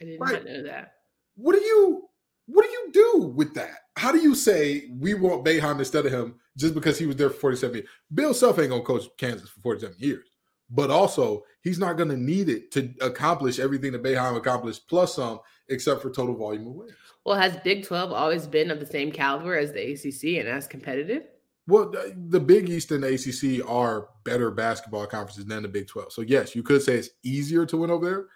I 0.00 0.04
did 0.04 0.20
right. 0.20 0.32
not 0.32 0.44
know 0.44 0.62
that 0.64 0.92
what 1.36 1.54
do 1.54 1.62
you 1.62 2.08
what 2.46 2.64
do 2.64 2.70
you 2.70 2.90
do 2.92 3.26
with 3.34 3.54
that? 3.54 3.76
How 3.96 4.12
do 4.12 4.18
you 4.18 4.34
say 4.34 4.90
we 4.98 5.14
want 5.14 5.44
Boeheim 5.44 5.78
instead 5.78 6.06
of 6.06 6.12
him 6.12 6.36
just 6.56 6.74
because 6.74 6.98
he 6.98 7.06
was 7.06 7.16
there 7.16 7.30
for 7.30 7.38
47 7.38 7.76
years? 7.76 7.88
Bill 8.12 8.34
Self 8.34 8.58
ain't 8.58 8.70
gonna 8.70 8.82
coach 8.82 9.04
Kansas 9.16 9.48
for 9.48 9.60
47 9.60 9.96
years, 9.98 10.28
but 10.70 10.90
also 10.90 11.44
he's 11.62 11.78
not 11.78 11.96
gonna 11.96 12.16
need 12.16 12.48
it 12.48 12.70
to 12.72 12.92
accomplish 13.00 13.58
everything 13.58 13.92
that 13.92 14.02
Boeheim 14.02 14.36
accomplished 14.36 14.88
plus 14.88 15.14
some, 15.14 15.40
except 15.68 16.02
for 16.02 16.10
total 16.10 16.36
volume 16.36 16.66
of 16.66 16.74
wins. 16.74 16.92
Well, 17.24 17.36
has 17.36 17.56
Big 17.58 17.84
12 17.84 18.12
always 18.12 18.46
been 18.46 18.70
of 18.70 18.80
the 18.80 18.86
same 18.86 19.12
caliber 19.12 19.56
as 19.56 19.72
the 19.72 19.92
ACC 19.92 20.40
and 20.40 20.48
as 20.48 20.66
competitive? 20.66 21.22
Well, 21.68 21.94
the 22.16 22.40
Big 22.40 22.68
East 22.68 22.90
and 22.90 23.04
the 23.04 23.14
ACC 23.14 23.64
are 23.68 24.08
better 24.24 24.50
basketball 24.50 25.06
conferences 25.06 25.44
than 25.44 25.62
the 25.62 25.68
Big 25.68 25.86
12. 25.86 26.12
So, 26.12 26.22
yes, 26.22 26.56
you 26.56 26.64
could 26.64 26.82
say 26.82 26.96
it's 26.96 27.10
easier 27.22 27.64
to 27.66 27.76
win 27.76 27.90
over 27.90 28.04
there, 28.04 28.26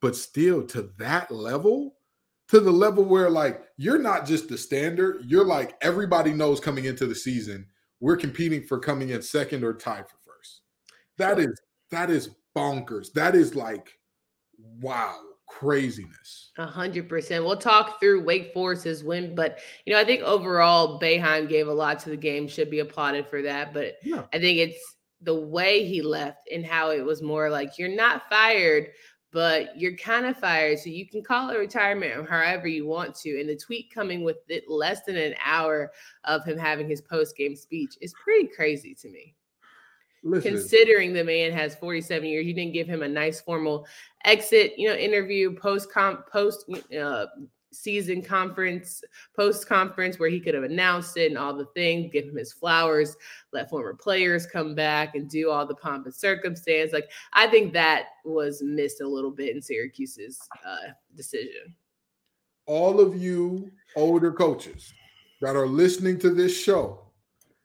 but 0.00 0.16
still 0.16 0.66
to 0.68 0.90
that 0.98 1.30
level, 1.30 1.94
to 2.48 2.60
the 2.60 2.70
level 2.70 3.04
where 3.04 3.30
like 3.30 3.62
you're 3.76 3.98
not 3.98 4.26
just 4.26 4.48
the 4.48 4.58
standard, 4.58 5.24
you're 5.26 5.44
like 5.44 5.76
everybody 5.80 6.32
knows 6.32 6.60
coming 6.60 6.84
into 6.84 7.06
the 7.06 7.14
season, 7.14 7.66
we're 8.00 8.16
competing 8.16 8.62
for 8.62 8.78
coming 8.78 9.10
in 9.10 9.22
second 9.22 9.64
or 9.64 9.74
tied 9.74 10.08
for 10.08 10.16
first. 10.24 10.60
That 11.16 11.38
is 11.38 11.60
that 11.90 12.10
is 12.10 12.30
bonkers. 12.56 13.12
That 13.12 13.34
is 13.34 13.54
like 13.54 13.98
wow, 14.80 15.16
craziness. 15.48 16.50
A 16.58 16.66
hundred 16.66 17.08
percent. 17.08 17.44
We'll 17.44 17.56
talk 17.56 18.00
through 18.00 18.24
Wake 18.24 18.52
Forest's 18.52 19.02
win, 19.02 19.34
but 19.34 19.58
you 19.86 19.92
know, 19.92 20.00
I 20.00 20.04
think 20.04 20.22
overall 20.22 21.00
Boeheim 21.00 21.48
gave 21.48 21.68
a 21.68 21.72
lot 21.72 21.98
to 22.00 22.10
the 22.10 22.16
game, 22.16 22.48
should 22.48 22.70
be 22.70 22.80
applauded 22.80 23.26
for 23.28 23.42
that. 23.42 23.72
But 23.72 23.96
yeah. 24.02 24.24
I 24.32 24.38
think 24.38 24.58
it's 24.58 24.94
the 25.22 25.34
way 25.34 25.84
he 25.86 26.02
left 26.02 26.48
and 26.52 26.64
how 26.64 26.90
it 26.90 27.04
was 27.04 27.22
more 27.22 27.48
like 27.48 27.78
you're 27.78 27.88
not 27.88 28.28
fired, 28.28 28.88
but 29.34 29.78
you're 29.78 29.96
kind 29.96 30.26
of 30.26 30.38
fired. 30.38 30.78
So 30.78 30.90
you 30.90 31.08
can 31.08 31.20
call 31.22 31.50
it 31.50 31.58
retirement 31.58 32.30
however 32.30 32.68
you 32.68 32.86
want 32.86 33.16
to. 33.16 33.40
And 33.40 33.48
the 33.48 33.56
tweet 33.56 33.92
coming 33.92 34.22
with 34.22 34.36
it 34.48 34.70
less 34.70 35.02
than 35.02 35.16
an 35.16 35.34
hour 35.44 35.90
of 36.22 36.44
him 36.44 36.56
having 36.56 36.88
his 36.88 37.00
post 37.00 37.36
game 37.36 37.56
speech 37.56 37.98
is 38.00 38.14
pretty 38.22 38.46
crazy 38.46 38.94
to 38.94 39.10
me. 39.10 39.34
Listen. 40.22 40.52
Considering 40.52 41.12
the 41.12 41.24
man 41.24 41.50
has 41.50 41.74
47 41.74 42.26
years, 42.26 42.46
you 42.46 42.54
didn't 42.54 42.72
give 42.72 42.86
him 42.86 43.02
a 43.02 43.08
nice 43.08 43.40
formal 43.40 43.86
exit, 44.24 44.74
you 44.78 44.88
know, 44.88 44.94
interview, 44.94 45.54
post 45.56 45.92
comp, 45.92 46.30
post 46.30 46.64
uh, 46.98 47.26
season 47.74 48.22
conference, 48.22 49.02
post 49.36 49.68
conference 49.68 50.18
where 50.18 50.28
he 50.28 50.40
could 50.40 50.54
have 50.54 50.64
announced 50.64 51.16
it 51.16 51.30
and 51.30 51.38
all 51.38 51.54
the 51.54 51.66
things, 51.74 52.10
give 52.12 52.24
him 52.24 52.36
his 52.36 52.52
flowers, 52.52 53.16
let 53.52 53.68
former 53.68 53.94
players 53.94 54.46
come 54.46 54.74
back 54.74 55.14
and 55.14 55.28
do 55.28 55.50
all 55.50 55.66
the 55.66 55.74
pomp 55.74 56.06
and 56.06 56.14
circumstance. 56.14 56.92
Like 56.92 57.10
I 57.32 57.46
think 57.46 57.72
that 57.72 58.06
was 58.24 58.62
missed 58.62 59.00
a 59.00 59.08
little 59.08 59.30
bit 59.30 59.54
in 59.54 59.62
Syracuse's 59.62 60.38
uh, 60.66 60.92
decision. 61.16 61.74
All 62.66 63.00
of 63.00 63.20
you 63.20 63.70
older 63.96 64.32
coaches 64.32 64.92
that 65.40 65.56
are 65.56 65.66
listening 65.66 66.18
to 66.20 66.30
this 66.30 66.58
show, 66.58 67.04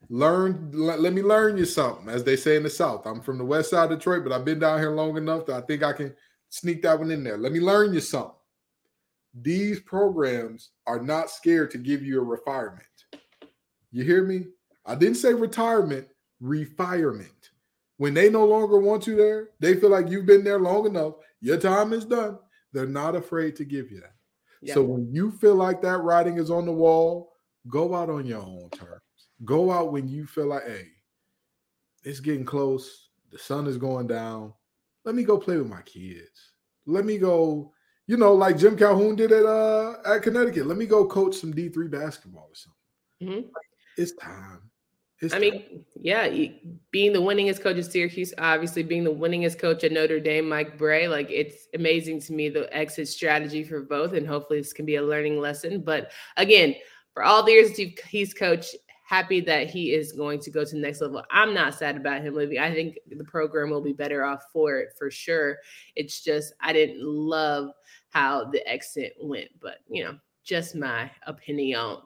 learn 0.10 0.72
let, 0.74 1.00
let 1.00 1.14
me 1.14 1.22
learn 1.22 1.56
you 1.56 1.66
something 1.66 2.10
as 2.10 2.24
they 2.24 2.36
say 2.36 2.56
in 2.56 2.64
the 2.64 2.70
south 2.70 3.06
i'm 3.06 3.22
from 3.22 3.38
the 3.38 3.46
west 3.46 3.70
side 3.70 3.92
of 3.92 4.00
detroit 4.00 4.24
but 4.24 4.34
i've 4.34 4.46
been 4.46 4.58
down 4.58 4.80
here 4.80 4.90
long 4.90 5.16
enough 5.18 5.46
that 5.46 5.56
i 5.56 5.62
think 5.62 5.84
i 5.84 5.94
can 5.94 6.14
sneak 6.50 6.82
that 6.82 6.98
one 6.98 7.12
in 7.12 7.24
there 7.24 7.38
let 7.38 7.52
me 7.52 7.60
learn 7.60 7.94
you 7.94 8.00
something 8.00 8.34
these 9.34 9.80
programs 9.82 10.72
are 10.88 11.02
not 11.02 11.30
scared 11.30 11.72
to 11.72 11.78
give 11.78 12.04
you 12.04 12.20
a 12.20 12.24
retirement. 12.24 12.86
You 13.92 14.04
hear 14.04 14.24
me? 14.24 14.46
I 14.86 14.96
didn't 14.96 15.18
say 15.18 15.34
retirement, 15.34 16.08
refirement. 16.42 17.50
When 17.98 18.14
they 18.14 18.30
no 18.30 18.46
longer 18.46 18.80
want 18.80 19.08
you 19.08 19.16
there, 19.16 19.50
they 19.60 19.76
feel 19.76 19.90
like 19.90 20.10
you've 20.10 20.26
been 20.26 20.44
there 20.44 20.60
long 20.60 20.86
enough, 20.86 21.16
your 21.42 21.58
time 21.58 21.94
is 21.94 22.06
done. 22.06 22.38
They're 22.72 22.88
not 22.88 23.16
afraid 23.16 23.56
to 23.58 23.66
give 23.66 23.92
you 23.92 24.00
that. 24.02 24.16
Yeah. 24.62 24.76
So 24.76 24.84
when 24.84 25.12
you 25.12 25.32
feel 25.32 25.56
like 25.56 25.82
that 25.82 25.98
writing 25.98 26.38
is 26.38 26.52
on 26.52 26.66
the 26.66 26.72
wall, 26.72 27.34
go 27.68 27.96
out 27.96 28.10
on 28.10 28.26
your 28.26 28.42
own 28.42 28.70
terms. 28.72 29.02
Go 29.46 29.72
out 29.72 29.92
when 29.92 30.08
you 30.08 30.26
feel 30.26 30.48
like, 30.48 30.66
hey, 30.66 30.88
it's 32.04 32.20
getting 32.20 32.46
close. 32.46 33.10
The 33.32 33.38
sun 33.38 33.68
is 33.68 33.78
going 33.78 34.08
down. 34.08 34.54
Let 35.06 35.16
me 35.16 35.24
go 35.24 35.38
play 35.38 35.58
with 35.58 35.70
my 35.70 35.82
kids. 35.82 36.54
Let 36.86 37.06
me 37.06 37.18
go 37.18 37.74
you 38.10 38.18
know, 38.18 38.34
like 38.34 38.58
Jim 38.58 38.76
Calhoun 38.76 39.16
did 39.16 39.32
at 39.32 39.46
uh 39.46 39.98
at 40.04 40.24
Connecticut. 40.24 40.66
Let 40.66 40.78
me 40.78 40.88
go 40.88 41.06
coach 41.06 41.36
some 41.36 41.52
D 41.52 41.70
three 41.70 41.88
basketball 41.88 42.50
or 42.50 42.56
something. 42.56 43.38
Mm-hmm. 43.38 43.50
It's 43.98 44.14
time. 44.14 44.62
It's 45.22 45.32
I 45.32 45.38
time. 45.38 45.42
mean, 45.42 45.86
yeah, 46.02 46.28
being 46.90 47.14
the 47.14 47.22
winningest 47.22 47.62
coach 47.62 47.78
at 47.78 47.86
Syracuse, 47.86 48.34
obviously 48.40 48.82
being 48.82 49.04
the 49.04 49.14
winningest 49.14 49.60
coach 49.60 49.84
at 49.84 49.92
Notre 49.92 50.20
Dame, 50.20 50.50
Mike 50.50 50.76
Brey, 50.76 51.08
like 51.08 51.30
it's 51.30 51.68
amazing 51.76 52.20
to 52.22 52.34
me 52.34 52.50
the 52.50 52.76
exit 52.76 53.08
strategy 53.08 53.64
for 53.64 53.82
both, 53.82 54.14
and 54.14 54.26
hopefully 54.26 54.60
this 54.60 54.74
can 54.74 54.88
be 54.88 54.96
a 54.96 55.04
learning 55.04 55.40
lesson. 55.40 55.82
But 55.82 56.12
again, 56.36 56.74
for 57.14 57.24
all 57.24 57.44
the 57.44 57.52
years 57.52 57.78
he's 58.08 58.34
coached, 58.34 58.76
happy 59.10 59.42
that 59.42 59.68
he 59.70 59.92
is 59.92 60.12
going 60.12 60.40
to 60.40 60.52
go 60.52 60.64
to 60.64 60.76
the 60.76 60.80
next 60.80 61.02
level. 61.02 61.24
I'm 61.32 61.54
not 61.54 61.74
sad 61.74 61.98
about 61.98 62.22
him 62.22 62.36
leaving. 62.36 62.60
I 62.60 62.72
think 62.72 63.00
the 63.08 63.24
program 63.24 63.72
will 63.72 63.82
be 63.82 63.92
better 63.92 64.24
off 64.24 64.44
for 64.54 64.78
it 64.78 64.90
for 64.98 65.10
sure. 65.10 65.58
It's 65.96 66.24
just 66.24 66.54
I 66.62 66.74
didn't 66.74 67.04
love 67.04 67.72
how 68.10 68.46
the 68.46 68.68
exit 68.68 69.14
went, 69.22 69.50
but 69.62 69.80
you 69.90 70.04
know, 70.04 70.18
just 70.44 70.76
my 70.76 71.10
opinion. 71.28 71.98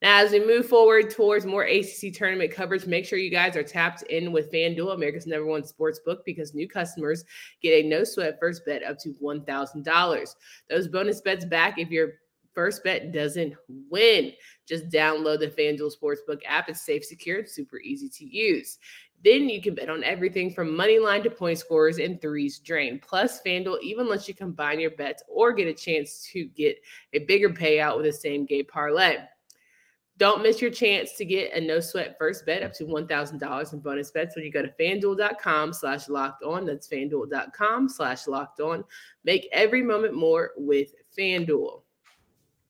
Now, 0.00 0.18
as 0.18 0.30
we 0.30 0.38
move 0.38 0.66
forward 0.66 1.10
towards 1.10 1.44
more 1.44 1.64
ACC 1.64 2.12
tournament 2.14 2.52
coverage, 2.52 2.86
make 2.86 3.04
sure 3.04 3.18
you 3.18 3.30
guys 3.30 3.56
are 3.56 3.64
tapped 3.64 4.02
in 4.02 4.30
with 4.30 4.52
FanDuel, 4.52 4.94
America's 4.94 5.26
number 5.26 5.46
one 5.46 5.64
sports 5.64 5.98
book, 5.98 6.24
because 6.24 6.54
new 6.54 6.68
customers 6.68 7.24
get 7.62 7.84
a 7.84 7.88
no 7.88 8.04
sweat 8.04 8.38
first 8.38 8.64
bet 8.64 8.84
up 8.84 8.96
to 9.00 9.08
$1,000. 9.20 10.34
Those 10.70 10.86
bonus 10.86 11.20
bets 11.20 11.44
back 11.44 11.78
if 11.78 11.90
your 11.90 12.12
first 12.54 12.84
bet 12.84 13.12
doesn't 13.12 13.54
win. 13.90 14.32
Just 14.68 14.90
download 14.90 15.40
the 15.40 15.48
FanDuel 15.48 15.92
Sportsbook 15.96 16.42
app. 16.46 16.68
It's 16.68 16.84
safe, 16.84 17.04
secure, 17.04 17.38
and 17.38 17.48
super 17.48 17.78
easy 17.78 18.08
to 18.10 18.24
use. 18.24 18.78
Then 19.24 19.48
you 19.48 19.60
can 19.60 19.74
bet 19.74 19.88
on 19.88 20.04
everything 20.04 20.52
from 20.52 20.76
money 20.76 20.98
line 20.98 21.22
to 21.24 21.30
point 21.30 21.58
scores 21.58 21.98
and 21.98 22.20
threes 22.20 22.58
drain. 22.58 23.00
Plus, 23.00 23.40
FanDuel 23.42 23.80
even 23.82 24.08
lets 24.08 24.28
you 24.28 24.34
combine 24.34 24.78
your 24.78 24.92
bets 24.92 25.22
or 25.28 25.52
get 25.52 25.66
a 25.66 25.74
chance 25.74 26.28
to 26.32 26.44
get 26.44 26.76
a 27.14 27.20
bigger 27.20 27.48
payout 27.48 27.96
with 27.96 28.06
the 28.06 28.12
same 28.12 28.44
game 28.44 28.66
parlay. 28.66 29.16
Don't 30.18 30.42
miss 30.42 30.60
your 30.60 30.72
chance 30.72 31.12
to 31.14 31.24
get 31.24 31.52
a 31.52 31.60
no 31.60 31.78
sweat 31.78 32.16
first 32.18 32.44
bet 32.44 32.64
up 32.64 32.72
to 32.74 32.84
$1,000 32.84 33.72
in 33.72 33.78
bonus 33.78 34.10
bets 34.10 34.34
when 34.34 34.44
you 34.44 34.50
go 34.50 34.62
to 34.62 34.72
fanduel.com 34.78 35.72
slash 35.72 36.08
locked 36.08 36.42
on. 36.42 36.66
That's 36.66 36.88
fanduel.com 36.88 37.88
slash 37.88 38.26
locked 38.26 38.60
on. 38.60 38.84
Make 39.24 39.48
every 39.52 39.82
moment 39.82 40.14
more 40.14 40.50
with 40.56 40.92
FanDuel. 41.16 41.82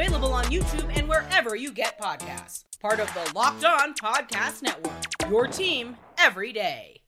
Available 0.00 0.32
on 0.32 0.44
YouTube 0.44 0.96
and 0.96 1.08
wherever 1.08 1.56
you 1.56 1.72
get 1.72 2.00
podcasts. 2.00 2.66
Part 2.78 3.00
of 3.00 3.12
the 3.14 3.32
Locked 3.34 3.64
On 3.64 3.92
Podcast 3.94 4.62
Network. 4.62 4.92
Your 5.28 5.48
team 5.48 5.96
every 6.16 6.52
day. 6.52 7.02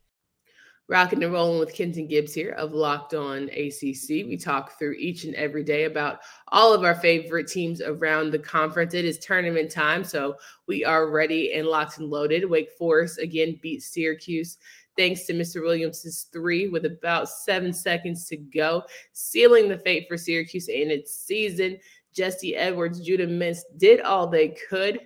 Rocking 0.88 1.22
and 1.22 1.32
rolling 1.32 1.60
with 1.60 1.72
Kenton 1.72 2.08
Gibbs 2.08 2.34
here 2.34 2.50
of 2.50 2.72
Locked 2.72 3.14
On 3.14 3.44
ACC. 3.44 4.26
We 4.26 4.36
talk 4.36 4.76
through 4.76 4.94
each 4.94 5.22
and 5.22 5.36
every 5.36 5.62
day 5.62 5.84
about 5.84 6.18
all 6.48 6.74
of 6.74 6.82
our 6.82 6.96
favorite 6.96 7.46
teams 7.46 7.80
around 7.80 8.32
the 8.32 8.40
conference. 8.40 8.92
It 8.92 9.04
is 9.04 9.20
tournament 9.20 9.70
time, 9.70 10.02
so 10.02 10.34
we 10.66 10.84
are 10.84 11.10
ready 11.10 11.52
and 11.52 11.68
locked 11.68 11.98
and 11.98 12.10
loaded. 12.10 12.50
Wake 12.50 12.72
Forest 12.76 13.20
again 13.20 13.56
beat 13.62 13.84
Syracuse 13.84 14.58
thanks 14.96 15.24
to 15.24 15.32
Mr. 15.32 15.62
Williams' 15.62 16.26
three 16.32 16.68
with 16.68 16.84
about 16.84 17.28
seven 17.28 17.72
seconds 17.72 18.26
to 18.26 18.36
go, 18.36 18.82
sealing 19.12 19.68
the 19.68 19.78
fate 19.78 20.06
for 20.08 20.18
Syracuse 20.18 20.68
in 20.68 20.90
its 20.90 21.14
season. 21.14 21.78
Jesse 22.14 22.56
Edwards, 22.56 23.00
Judah 23.00 23.26
Mintz 23.26 23.60
did 23.76 24.00
all 24.00 24.26
they 24.26 24.54
could. 24.68 25.00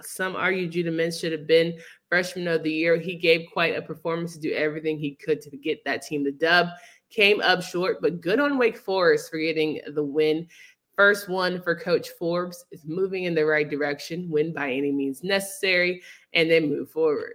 Some 0.00 0.34
argue 0.34 0.68
Judah 0.68 0.90
Mintz 0.90 1.20
should 1.20 1.32
have 1.32 1.46
been 1.46 1.78
freshman 2.08 2.48
of 2.48 2.62
the 2.62 2.72
year. 2.72 2.98
He 2.98 3.16
gave 3.16 3.48
quite 3.52 3.76
a 3.76 3.82
performance 3.82 4.34
to 4.34 4.40
do 4.40 4.52
everything 4.52 4.98
he 4.98 5.14
could 5.14 5.40
to 5.42 5.56
get 5.56 5.84
that 5.84 6.02
team 6.02 6.24
the 6.24 6.32
dub. 6.32 6.68
Came 7.10 7.40
up 7.40 7.62
short, 7.62 8.00
but 8.00 8.20
good 8.20 8.40
on 8.40 8.58
Wake 8.58 8.78
Forest 8.78 9.30
for 9.30 9.38
getting 9.38 9.80
the 9.94 10.02
win. 10.02 10.48
First 10.96 11.28
one 11.28 11.60
for 11.62 11.74
Coach 11.74 12.10
Forbes 12.18 12.64
is 12.70 12.84
moving 12.84 13.24
in 13.24 13.34
the 13.34 13.44
right 13.44 13.68
direction, 13.68 14.30
win 14.30 14.52
by 14.52 14.72
any 14.72 14.92
means 14.92 15.22
necessary, 15.22 16.02
and 16.32 16.50
then 16.50 16.68
move 16.68 16.90
forward. 16.90 17.34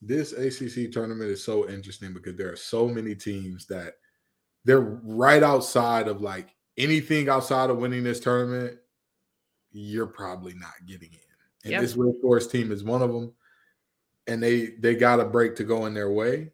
This 0.00 0.32
ACC 0.32 0.92
tournament 0.92 1.30
is 1.30 1.42
so 1.42 1.68
interesting 1.68 2.12
because 2.12 2.36
there 2.36 2.52
are 2.52 2.56
so 2.56 2.88
many 2.88 3.14
teams 3.14 3.66
that 3.66 3.94
they're 4.64 5.00
right 5.02 5.42
outside 5.42 6.06
of 6.06 6.20
like 6.20 6.54
anything 6.78 7.28
outside 7.28 7.68
of 7.68 7.78
winning 7.78 8.04
this 8.04 8.20
tournament, 8.20 8.78
you're 9.72 10.06
probably 10.06 10.54
not 10.54 10.72
getting 10.86 11.10
in. 11.12 11.18
And 11.64 11.72
yep. 11.72 11.80
this 11.82 11.96
Wake 11.96 12.20
Forest 12.22 12.50
team 12.50 12.72
is 12.72 12.84
one 12.84 13.02
of 13.02 13.12
them. 13.12 13.32
And 14.26 14.42
they 14.42 14.74
they 14.78 14.94
got 14.94 15.20
a 15.20 15.24
break 15.24 15.56
to 15.56 15.64
go 15.64 15.86
in 15.86 15.94
their 15.94 16.10
way. 16.10 16.52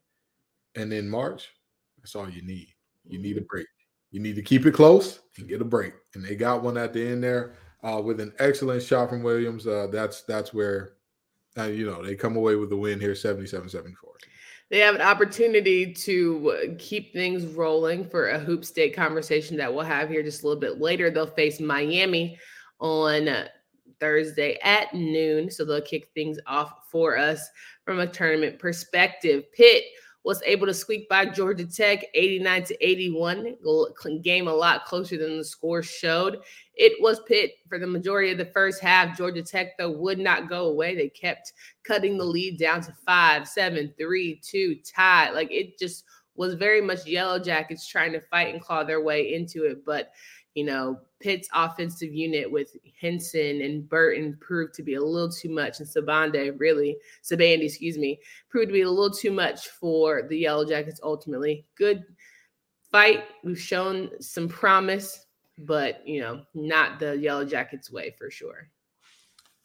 And 0.75 0.93
in 0.93 1.09
March, 1.09 1.49
that's 1.99 2.14
all 2.14 2.28
you 2.28 2.43
need. 2.43 2.69
You 3.04 3.19
need 3.19 3.37
a 3.37 3.40
mm-hmm. 3.40 3.47
break. 3.49 3.66
You 4.11 4.21
need 4.21 4.37
to 4.37 4.43
keep 4.43 4.64
it 4.64 4.75
close 4.75 5.21
and 5.38 5.49
get 5.49 5.61
a 5.61 5.64
break. 5.64 5.93
And 6.14 6.25
they 6.25 6.37
got 6.37 6.62
one 6.62 6.78
at 6.78 6.93
the 6.93 7.07
end 7.07 7.23
there 7.23 7.54
uh, 7.83 8.00
with 8.00 8.21
an 8.21 8.33
excellent 8.38 8.83
shot 8.83 9.11
from 9.11 9.23
Williams. 9.23 9.66
Uh, 9.66 9.88
that's 9.90 10.23
that's 10.23 10.54
where 10.54 10.93
uh, 11.59 11.64
you 11.64 11.87
know 11.87 12.02
they 12.02 12.14
come 12.14 12.37
away 12.37 12.54
with 12.54 12.71
the 12.71 12.76
win 12.76 13.00
here, 13.00 13.12
77-74 13.12 13.93
they 14.71 14.78
have 14.78 14.94
an 14.94 15.02
opportunity 15.02 15.92
to 15.92 16.50
uh, 16.52 16.75
keep 16.78 17.12
things 17.12 17.44
rolling 17.47 18.09
for 18.09 18.28
a 18.28 18.38
hoop 18.38 18.64
state 18.64 18.94
conversation 18.94 19.56
that 19.59 19.73
we'll 19.73 19.85
have 19.85 20.09
here 20.09 20.23
just 20.23 20.42
a 20.42 20.47
little 20.47 20.61
bit 20.61 20.80
later. 20.80 21.11
They'll 21.11 21.26
face 21.26 21.61
Miami 21.61 22.38
on 22.80 23.28
Thursday 24.00 24.59
at 24.62 24.92
noon. 24.94 25.50
So 25.50 25.64
they'll 25.64 25.83
kick 25.83 26.09
things 26.14 26.38
off 26.47 26.88
for 26.90 27.16
us 27.16 27.49
from 27.85 28.00
a 28.00 28.06
tournament 28.06 28.59
perspective. 28.59 29.44
Pitt 29.52 29.85
was 30.25 30.43
able 30.47 30.66
to 30.66 30.75
squeak 30.75 31.07
by 31.09 31.26
Georgia 31.26 31.66
Tech 31.66 32.02
89 32.14 32.64
to 32.64 32.87
81, 32.87 33.57
game 34.23 34.49
a 34.49 34.52
lot 34.52 34.87
closer 34.87 35.19
than 35.19 35.37
the 35.37 35.45
score 35.45 35.83
showed. 35.83 36.38
It 36.75 36.95
was 37.00 37.21
Pitt 37.28 37.52
for 37.69 37.78
the 37.78 37.87
majority 37.87 38.33
of 38.33 38.38
the 38.38 38.47
first 38.47 38.83
half. 38.83 39.16
Georgia 39.16 39.43
Tech, 39.43 39.76
though, 39.76 39.90
would 39.90 40.19
not 40.19 40.49
go 40.49 40.66
away. 40.66 40.95
They 40.95 41.11
kept 41.11 41.52
cutting 41.85 42.16
the 42.16 42.25
lead 42.25 42.59
down 42.59 42.81
to 42.83 42.93
five, 43.04 43.47
seven, 43.47 43.93
three, 43.99 44.40
two, 44.43 44.76
tie. 44.76 45.31
Like 45.31 45.52
it 45.52 45.78
just 45.78 46.04
was 46.37 46.54
very 46.54 46.81
much 46.81 47.07
Yellow 47.07 47.38
Jackets 47.38 47.87
trying 47.87 48.12
to 48.12 48.21
fight 48.21 48.52
and 48.52 48.62
claw 48.62 48.83
their 48.83 49.02
way 49.02 49.35
into 49.35 49.64
it. 49.64 49.85
But 49.85 50.11
you 50.54 50.64
know, 50.64 51.00
Pitt's 51.20 51.49
offensive 51.54 52.12
unit 52.12 52.50
with 52.50 52.76
Hinson 52.82 53.62
and 53.62 53.88
Burton 53.88 54.37
proved 54.40 54.75
to 54.75 54.82
be 54.82 54.94
a 54.94 55.02
little 55.02 55.30
too 55.30 55.49
much, 55.49 55.80
and 55.80 55.88
Sabande 55.88 56.54
really, 56.58 56.96
Sibande, 57.23 57.64
excuse 57.64 57.99
me, 57.99 58.20
proved 58.49 58.68
to 58.68 58.73
be 58.73 58.82
a 58.82 58.90
little 58.90 59.11
too 59.11 59.32
much 59.32 59.68
for 59.68 60.23
the 60.28 60.38
Yellow 60.38 60.64
Jackets 60.64 61.00
ultimately. 61.02 61.66
Good 61.76 62.04
fight. 62.92 63.25
We've 63.42 63.58
shown 63.58 64.11
some 64.20 64.49
promise, 64.49 65.26
but 65.58 66.06
you 66.06 66.20
know, 66.20 66.42
not 66.54 67.00
the 67.00 67.16
Yellow 67.16 67.44
Jackets 67.44 67.90
way 67.90 68.14
for 68.16 68.30
sure. 68.30 68.68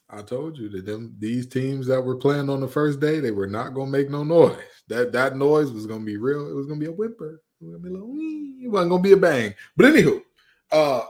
I 0.09 0.23
told 0.23 0.57
you 0.57 0.69
that 0.69 0.87
them 0.87 1.15
these 1.19 1.45
teams 1.45 1.85
that 1.85 2.01
were 2.01 2.15
playing 2.15 2.49
on 2.49 2.61
the 2.61 2.67
first 2.67 2.99
day, 2.99 3.19
they 3.19 3.31
were 3.31 3.47
not 3.47 3.75
gonna 3.75 3.91
make 3.91 4.09
no 4.09 4.23
noise. 4.23 4.57
That 4.87 5.11
that 5.11 5.37
noise 5.37 5.71
was 5.71 5.85
gonna 5.85 6.03
be 6.03 6.17
real. 6.17 6.49
It 6.49 6.55
was 6.55 6.65
gonna 6.65 6.79
be 6.79 6.87
a 6.87 6.91
whimper. 6.91 7.41
It, 7.61 7.65
was 7.65 7.75
gonna 7.75 7.83
be 7.83 7.89
little, 7.89 8.15
it 8.63 8.71
wasn't 8.71 8.89
gonna 8.89 9.03
be 9.03 9.11
a 9.11 9.17
bang. 9.17 9.53
But 9.77 9.93
anywho, 9.93 10.23
uh 10.71 11.01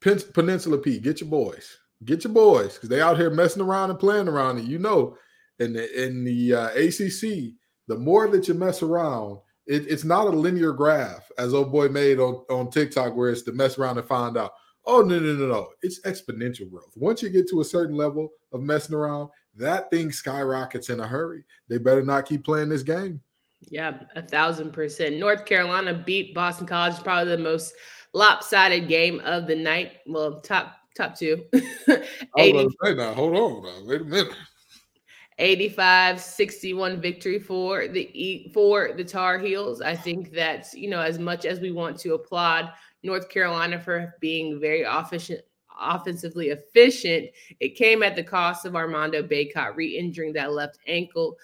Peninsula 0.00 0.78
P, 0.78 0.98
get 0.98 1.20
your 1.20 1.30
boys, 1.30 1.78
get 2.04 2.24
your 2.24 2.32
boys, 2.32 2.74
because 2.74 2.88
they 2.88 3.00
out 3.00 3.16
here 3.16 3.30
messing 3.30 3.62
around 3.62 3.90
and 3.90 3.98
playing 3.98 4.28
around. 4.28 4.58
And 4.58 4.68
you 4.68 4.78
know, 4.78 5.16
in 5.58 5.72
the 5.72 6.04
in 6.04 6.24
the 6.24 6.54
uh, 6.54 6.68
ACC, 6.68 7.54
the 7.88 7.96
more 7.96 8.28
that 8.28 8.46
you 8.48 8.54
mess 8.54 8.82
around, 8.82 9.38
it, 9.66 9.86
it's 9.88 10.04
not 10.04 10.26
a 10.26 10.30
linear 10.30 10.72
graph, 10.72 11.30
as 11.38 11.54
old 11.54 11.72
boy 11.72 11.88
made 11.88 12.18
on, 12.18 12.44
on 12.50 12.70
TikTok, 12.70 13.16
where 13.16 13.30
it's 13.30 13.42
to 13.42 13.52
mess 13.52 13.78
around 13.78 13.98
and 13.98 14.06
find 14.06 14.36
out. 14.36 14.52
Oh 14.84 15.00
no, 15.00 15.18
no, 15.18 15.32
no, 15.32 15.46
no! 15.48 15.68
It's 15.82 16.00
exponential 16.02 16.70
growth. 16.70 16.92
Once 16.94 17.20
you 17.20 17.28
get 17.28 17.48
to 17.50 17.60
a 17.60 17.64
certain 17.64 17.96
level 17.96 18.30
of 18.52 18.60
messing 18.62 18.94
around, 18.94 19.30
that 19.56 19.90
thing 19.90 20.12
skyrockets 20.12 20.90
in 20.90 21.00
a 21.00 21.06
hurry. 21.06 21.44
They 21.68 21.78
better 21.78 22.04
not 22.04 22.26
keep 22.26 22.44
playing 22.44 22.68
this 22.68 22.84
game. 22.84 23.20
Yeah, 23.68 23.98
a 24.14 24.22
thousand 24.22 24.72
percent. 24.72 25.16
North 25.16 25.44
Carolina 25.44 25.92
beat 26.06 26.34
Boston 26.34 26.68
College, 26.68 27.02
probably 27.02 27.34
the 27.34 27.42
most 27.42 27.74
lopsided 28.16 28.88
game 28.88 29.20
of 29.20 29.46
the 29.46 29.54
night. 29.54 29.98
Well, 30.06 30.40
top 30.40 30.78
top 30.96 31.14
two. 31.14 31.44
80, 32.38 32.68
say 32.82 32.94
now, 32.94 33.12
hold 33.12 33.36
on 33.36 33.62
now. 33.62 33.78
Wait 33.84 34.00
a 34.00 34.04
minute. 34.04 34.32
85 35.38 36.18
61 36.18 36.98
victory 36.98 37.38
for 37.38 37.88
the 37.88 38.50
for 38.54 38.92
the 38.96 39.04
Tar 39.04 39.38
Heels. 39.38 39.82
I 39.82 39.94
think 39.94 40.32
that, 40.32 40.72
you 40.72 40.88
know, 40.88 41.00
as 41.00 41.18
much 41.18 41.44
as 41.44 41.60
we 41.60 41.72
want 41.72 41.98
to 42.00 42.14
applaud 42.14 42.72
North 43.02 43.28
Carolina 43.28 43.78
for 43.78 44.14
being 44.20 44.58
very 44.58 44.80
efficient 44.80 45.42
offensively 45.78 46.48
efficient, 46.48 47.28
it 47.60 47.76
came 47.76 48.02
at 48.02 48.16
the 48.16 48.22
cost 48.22 48.64
of 48.64 48.74
Armando 48.74 49.22
Bacot 49.22 49.76
re-injuring 49.76 50.32
that 50.32 50.52
left 50.52 50.78
ankle 50.86 51.36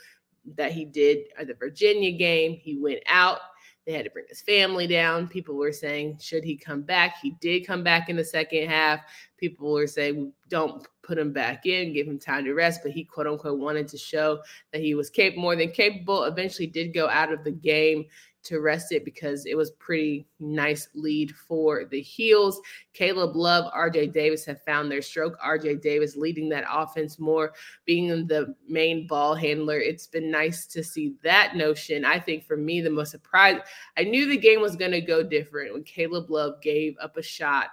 that 0.57 0.73
he 0.73 0.87
did 0.87 1.25
at 1.38 1.49
the 1.49 1.55
Virginia 1.55 2.12
game. 2.12 2.55
He 2.55 2.79
went 2.79 3.00
out 3.07 3.41
they 3.87 3.93
had 3.93 4.05
to 4.05 4.11
bring 4.11 4.27
his 4.29 4.41
family 4.41 4.87
down. 4.87 5.27
People 5.27 5.57
were 5.57 5.73
saying, 5.73 6.19
should 6.21 6.45
he 6.45 6.57
come 6.57 6.83
back? 6.83 7.17
He 7.21 7.33
did 7.41 7.67
come 7.67 7.83
back 7.83 8.09
in 8.09 8.17
the 8.17 8.25
second 8.25 8.69
half. 8.69 9.01
People 9.39 9.73
were 9.73 9.87
saying, 9.87 10.33
don't 10.49 10.87
put 11.03 11.19
him 11.19 11.33
back 11.33 11.67
in, 11.67 11.93
give 11.93 12.07
him 12.07 12.19
time 12.19 12.45
to 12.45 12.55
rest. 12.55 12.81
But 12.83 12.93
he, 12.93 13.03
quote 13.03 13.27
unquote, 13.27 13.59
wanted 13.59 13.89
to 13.89 13.99
show 13.99 14.41
that 14.73 14.81
he 14.81 14.95
was 14.95 15.11
capable, 15.11 15.43
more 15.43 15.57
than 15.57 15.73
capable. 15.73 16.25
Eventually, 16.25 16.69
did 16.69 16.95
go 16.95 17.09
out 17.09 17.33
of 17.33 17.43
the 17.43 17.51
game 17.51 18.05
to 18.44 18.61
rest 18.61 18.92
it 18.92 19.04
because 19.04 19.46
it 19.46 19.56
was 19.56 19.70
pretty 19.72 20.26
nice 20.40 20.88
lead 20.94 21.34
for 21.34 21.84
the 21.84 22.00
heels. 22.00 22.61
Caleb 22.92 23.37
Love, 23.37 23.72
RJ 23.72 24.12
Davis 24.12 24.44
have 24.44 24.62
found 24.62 24.90
their 24.90 25.02
stroke. 25.02 25.38
RJ 25.40 25.80
Davis 25.80 26.16
leading 26.16 26.49
that 26.49 26.64
offense 26.70 27.18
more, 27.18 27.52
being 27.84 28.26
the 28.26 28.54
main 28.68 29.06
ball 29.06 29.34
handler. 29.34 29.78
It's 29.78 30.06
been 30.06 30.30
nice 30.30 30.66
to 30.66 30.82
see 30.82 31.14
that 31.22 31.56
notion. 31.56 32.04
I 32.04 32.18
think 32.18 32.44
for 32.44 32.56
me, 32.56 32.80
the 32.80 32.90
most 32.90 33.11
surprise, 33.11 33.61
I 33.96 34.04
knew 34.04 34.26
the 34.26 34.37
game 34.37 34.61
was 34.61 34.76
going 34.76 34.92
to 34.92 35.00
go 35.00 35.22
different 35.22 35.72
when 35.72 35.84
Caleb 35.84 36.30
Love 36.30 36.61
gave 36.61 36.96
up 37.00 37.16
a 37.16 37.22
shot 37.22 37.70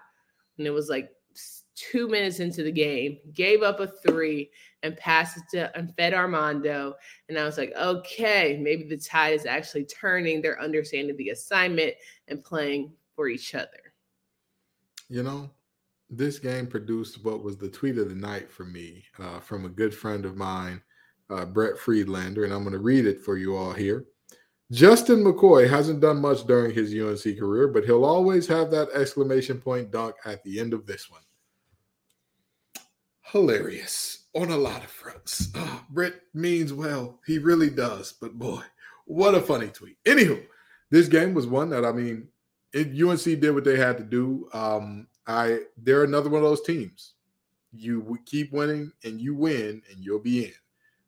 and 0.59 0.67
it 0.67 0.71
was 0.71 0.89
like 0.89 1.09
two 1.79 2.07
minutes 2.07 2.39
into 2.39 2.63
the 2.63 2.71
game, 2.71 3.17
gave 3.33 3.63
up 3.63 3.79
a 3.79 3.87
three 3.87 4.51
and 4.83 4.97
passed 4.97 5.37
it 5.37 5.43
to 5.51 5.77
and 5.77 5.95
fed 5.95 6.13
Armando. 6.13 6.95
And 7.27 7.37
I 7.37 7.45
was 7.45 7.57
like, 7.57 7.73
okay, 7.79 8.59
maybe 8.61 8.83
the 8.83 8.97
tide 8.97 9.33
is 9.33 9.45
actually 9.45 9.85
turning. 9.85 10.41
They're 10.41 10.61
understanding 10.61 11.15
the 11.17 11.29
assignment 11.29 11.93
and 12.27 12.43
playing 12.43 12.91
for 13.15 13.29
each 13.29 13.55
other. 13.55 13.93
You 15.09 15.23
know, 15.23 15.49
this 16.09 16.39
game 16.39 16.67
produced 16.67 17.23
what 17.23 17.43
was 17.43 17.57
the 17.57 17.69
tweet 17.69 17.97
of 17.97 18.09
the 18.09 18.15
night 18.15 18.51
for 18.51 18.65
me 18.65 19.05
uh, 19.19 19.39
from 19.39 19.65
a 19.65 19.69
good 19.69 19.93
friend 19.93 20.25
of 20.25 20.35
mine, 20.35 20.81
uh, 21.29 21.45
Brett 21.45 21.77
Friedlander, 21.77 22.43
and 22.43 22.53
I'm 22.53 22.63
going 22.63 22.73
to 22.73 22.79
read 22.79 23.05
it 23.05 23.21
for 23.21 23.37
you 23.37 23.55
all 23.55 23.73
here. 23.73 24.05
Justin 24.71 25.23
McKoy 25.23 25.67
hasn't 25.67 25.99
done 25.99 26.21
much 26.21 26.45
during 26.45 26.71
his 26.71 26.93
UNC 26.93 27.39
career, 27.39 27.67
but 27.67 27.85
he'll 27.85 28.05
always 28.05 28.47
have 28.47 28.69
that 28.69 28.89
exclamation 28.93 29.59
point 29.59 29.89
dunk 29.89 30.13
at 30.25 30.43
the 30.43 30.59
end 30.59 30.73
of 30.73 30.85
this 30.85 31.09
one 31.09 31.21
hilarious 33.31 34.25
on 34.33 34.51
a 34.51 34.57
lot 34.57 34.83
of 34.83 34.89
fronts. 34.89 35.49
Oh, 35.55 35.83
Brett 35.89 36.15
means 36.33 36.73
well. 36.73 37.19
He 37.25 37.37
really 37.37 37.69
does. 37.69 38.13
But 38.13 38.37
boy, 38.37 38.61
what 39.05 39.35
a 39.35 39.41
funny 39.41 39.67
tweet. 39.67 39.97
Anywho, 40.05 40.43
this 40.89 41.07
game 41.07 41.33
was 41.33 41.47
one 41.47 41.69
that 41.69 41.85
I 41.85 41.91
mean, 41.91 42.27
it, 42.73 42.87
UNC 43.01 43.23
did 43.23 43.51
what 43.51 43.63
they 43.63 43.77
had 43.77 43.97
to 43.97 44.03
do. 44.03 44.49
Um, 44.53 45.07
I 45.27 45.61
they're 45.77 46.03
another 46.03 46.29
one 46.29 46.43
of 46.43 46.49
those 46.49 46.61
teams. 46.61 47.13
You 47.71 48.17
keep 48.25 48.51
winning 48.51 48.91
and 49.03 49.21
you 49.21 49.35
win 49.35 49.81
and 49.89 50.03
you'll 50.03 50.19
be 50.19 50.45
in. 50.45 50.53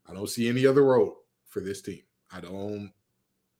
I 0.08 0.14
don't 0.14 0.30
see 0.30 0.48
any 0.48 0.66
other 0.66 0.84
road 0.84 1.14
for 1.48 1.60
this 1.60 1.82
team. 1.82 2.02
I 2.32 2.42
don't. 2.42 2.92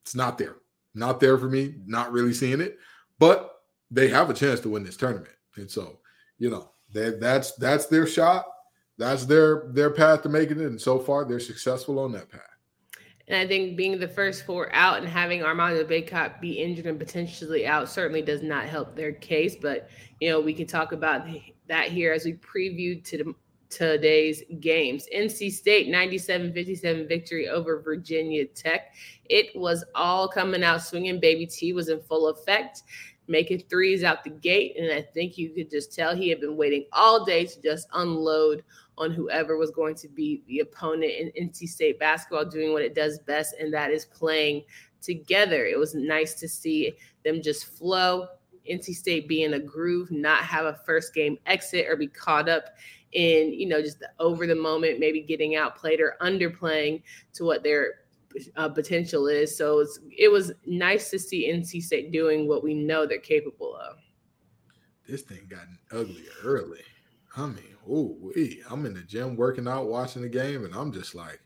It's 0.02 0.14
not 0.14 0.38
there. 0.38 0.56
Not 0.94 1.20
there 1.20 1.38
for 1.38 1.48
me. 1.48 1.74
Not 1.86 2.12
really 2.12 2.32
seeing 2.32 2.60
it. 2.60 2.78
But 3.18 3.62
they 3.90 4.08
have 4.08 4.30
a 4.30 4.34
chance 4.34 4.60
to 4.60 4.68
win 4.68 4.84
this 4.84 4.96
tournament. 4.96 5.34
And 5.56 5.70
so, 5.70 5.98
you 6.38 6.50
know, 6.50 6.70
that 6.92 7.20
that's 7.20 7.52
that's 7.52 7.86
their 7.86 8.06
shot 8.06 8.46
that's 8.98 9.24
their 9.24 9.64
their 9.70 9.90
path 9.90 10.22
to 10.22 10.28
making 10.28 10.60
it, 10.60 10.66
and 10.66 10.80
so 10.80 10.98
far 10.98 11.24
they're 11.24 11.40
successful 11.40 11.98
on 11.98 12.12
that 12.12 12.30
path. 12.30 12.40
And 13.28 13.36
I 13.38 13.46
think 13.46 13.76
being 13.76 13.98
the 13.98 14.08
first 14.08 14.44
four 14.44 14.68
out 14.74 14.98
and 14.98 15.08
having 15.08 15.42
Armando 15.42 15.84
Bacot 15.84 16.40
be 16.40 16.52
injured 16.54 16.86
and 16.86 16.98
potentially 16.98 17.66
out 17.66 17.88
certainly 17.88 18.20
does 18.20 18.42
not 18.42 18.66
help 18.66 18.94
their 18.94 19.12
case. 19.12 19.56
But 19.60 19.88
you 20.20 20.28
know, 20.30 20.40
we 20.40 20.52
can 20.52 20.66
talk 20.66 20.92
about 20.92 21.26
that 21.68 21.88
here 21.88 22.12
as 22.12 22.24
we 22.24 22.34
preview 22.34 23.02
to 23.04 23.18
the, 23.18 23.34
today's 23.70 24.42
games. 24.60 25.06
NC 25.14 25.50
State 25.50 25.88
97-57 25.88 27.08
victory 27.08 27.48
over 27.48 27.80
Virginia 27.80 28.44
Tech. 28.44 28.92
It 29.24 29.46
was 29.54 29.84
all 29.94 30.28
coming 30.28 30.62
out 30.62 30.82
swinging. 30.82 31.20
Baby 31.20 31.46
T 31.46 31.72
was 31.72 31.88
in 31.88 32.00
full 32.02 32.28
effect 32.28 32.82
making 33.32 33.64
threes 33.68 34.04
out 34.04 34.22
the 34.22 34.30
gate. 34.30 34.76
And 34.78 34.92
I 34.92 35.00
think 35.00 35.38
you 35.38 35.50
could 35.50 35.70
just 35.70 35.92
tell 35.92 36.14
he 36.14 36.28
had 36.28 36.40
been 36.40 36.56
waiting 36.56 36.84
all 36.92 37.24
day 37.24 37.46
to 37.46 37.62
just 37.62 37.88
unload 37.94 38.62
on 38.98 39.10
whoever 39.10 39.56
was 39.56 39.70
going 39.70 39.94
to 39.96 40.08
be 40.08 40.42
the 40.46 40.60
opponent 40.60 41.10
in 41.10 41.48
NC 41.48 41.66
State 41.66 41.98
basketball 41.98 42.44
doing 42.44 42.72
what 42.72 42.82
it 42.82 42.94
does 42.94 43.18
best, 43.20 43.54
and 43.58 43.72
that 43.72 43.90
is 43.90 44.04
playing 44.04 44.62
together. 45.00 45.64
It 45.64 45.78
was 45.78 45.94
nice 45.94 46.34
to 46.34 46.48
see 46.48 46.92
them 47.24 47.42
just 47.42 47.64
flow. 47.64 48.28
NC 48.70 48.94
State 48.94 49.26
be 49.26 49.42
in 49.44 49.54
a 49.54 49.58
groove, 49.58 50.10
not 50.12 50.44
have 50.44 50.66
a 50.66 50.78
first 50.84 51.14
game 51.14 51.38
exit 51.46 51.86
or 51.88 51.96
be 51.96 52.06
caught 52.06 52.50
up 52.50 52.66
in, 53.12 53.52
you 53.52 53.66
know, 53.66 53.80
just 53.80 53.98
the 53.98 54.10
over 54.20 54.46
the 54.46 54.54
moment, 54.54 55.00
maybe 55.00 55.20
getting 55.20 55.56
outplayed 55.56 56.00
or 56.00 56.16
underplaying 56.20 57.02
to 57.32 57.44
what 57.44 57.62
their 57.62 58.01
uh, 58.56 58.68
potential 58.68 59.26
is. 59.26 59.56
So 59.56 59.84
it 60.16 60.30
was 60.30 60.52
nice 60.66 61.10
to 61.10 61.18
see 61.18 61.50
NC 61.52 61.82
State 61.82 62.12
doing 62.12 62.48
what 62.48 62.62
we 62.62 62.74
know 62.74 63.06
they're 63.06 63.18
capable 63.18 63.76
of. 63.76 63.96
This 65.08 65.22
thing 65.22 65.46
got 65.48 65.66
ugly 65.90 66.24
early. 66.44 66.80
I 67.36 67.46
mean, 67.46 67.76
oh, 67.88 68.32
I'm 68.70 68.86
in 68.86 68.94
the 68.94 69.02
gym 69.02 69.36
working 69.36 69.66
out, 69.66 69.88
watching 69.88 70.22
the 70.22 70.28
game, 70.28 70.64
and 70.64 70.74
I'm 70.74 70.92
just 70.92 71.14
like, 71.14 71.40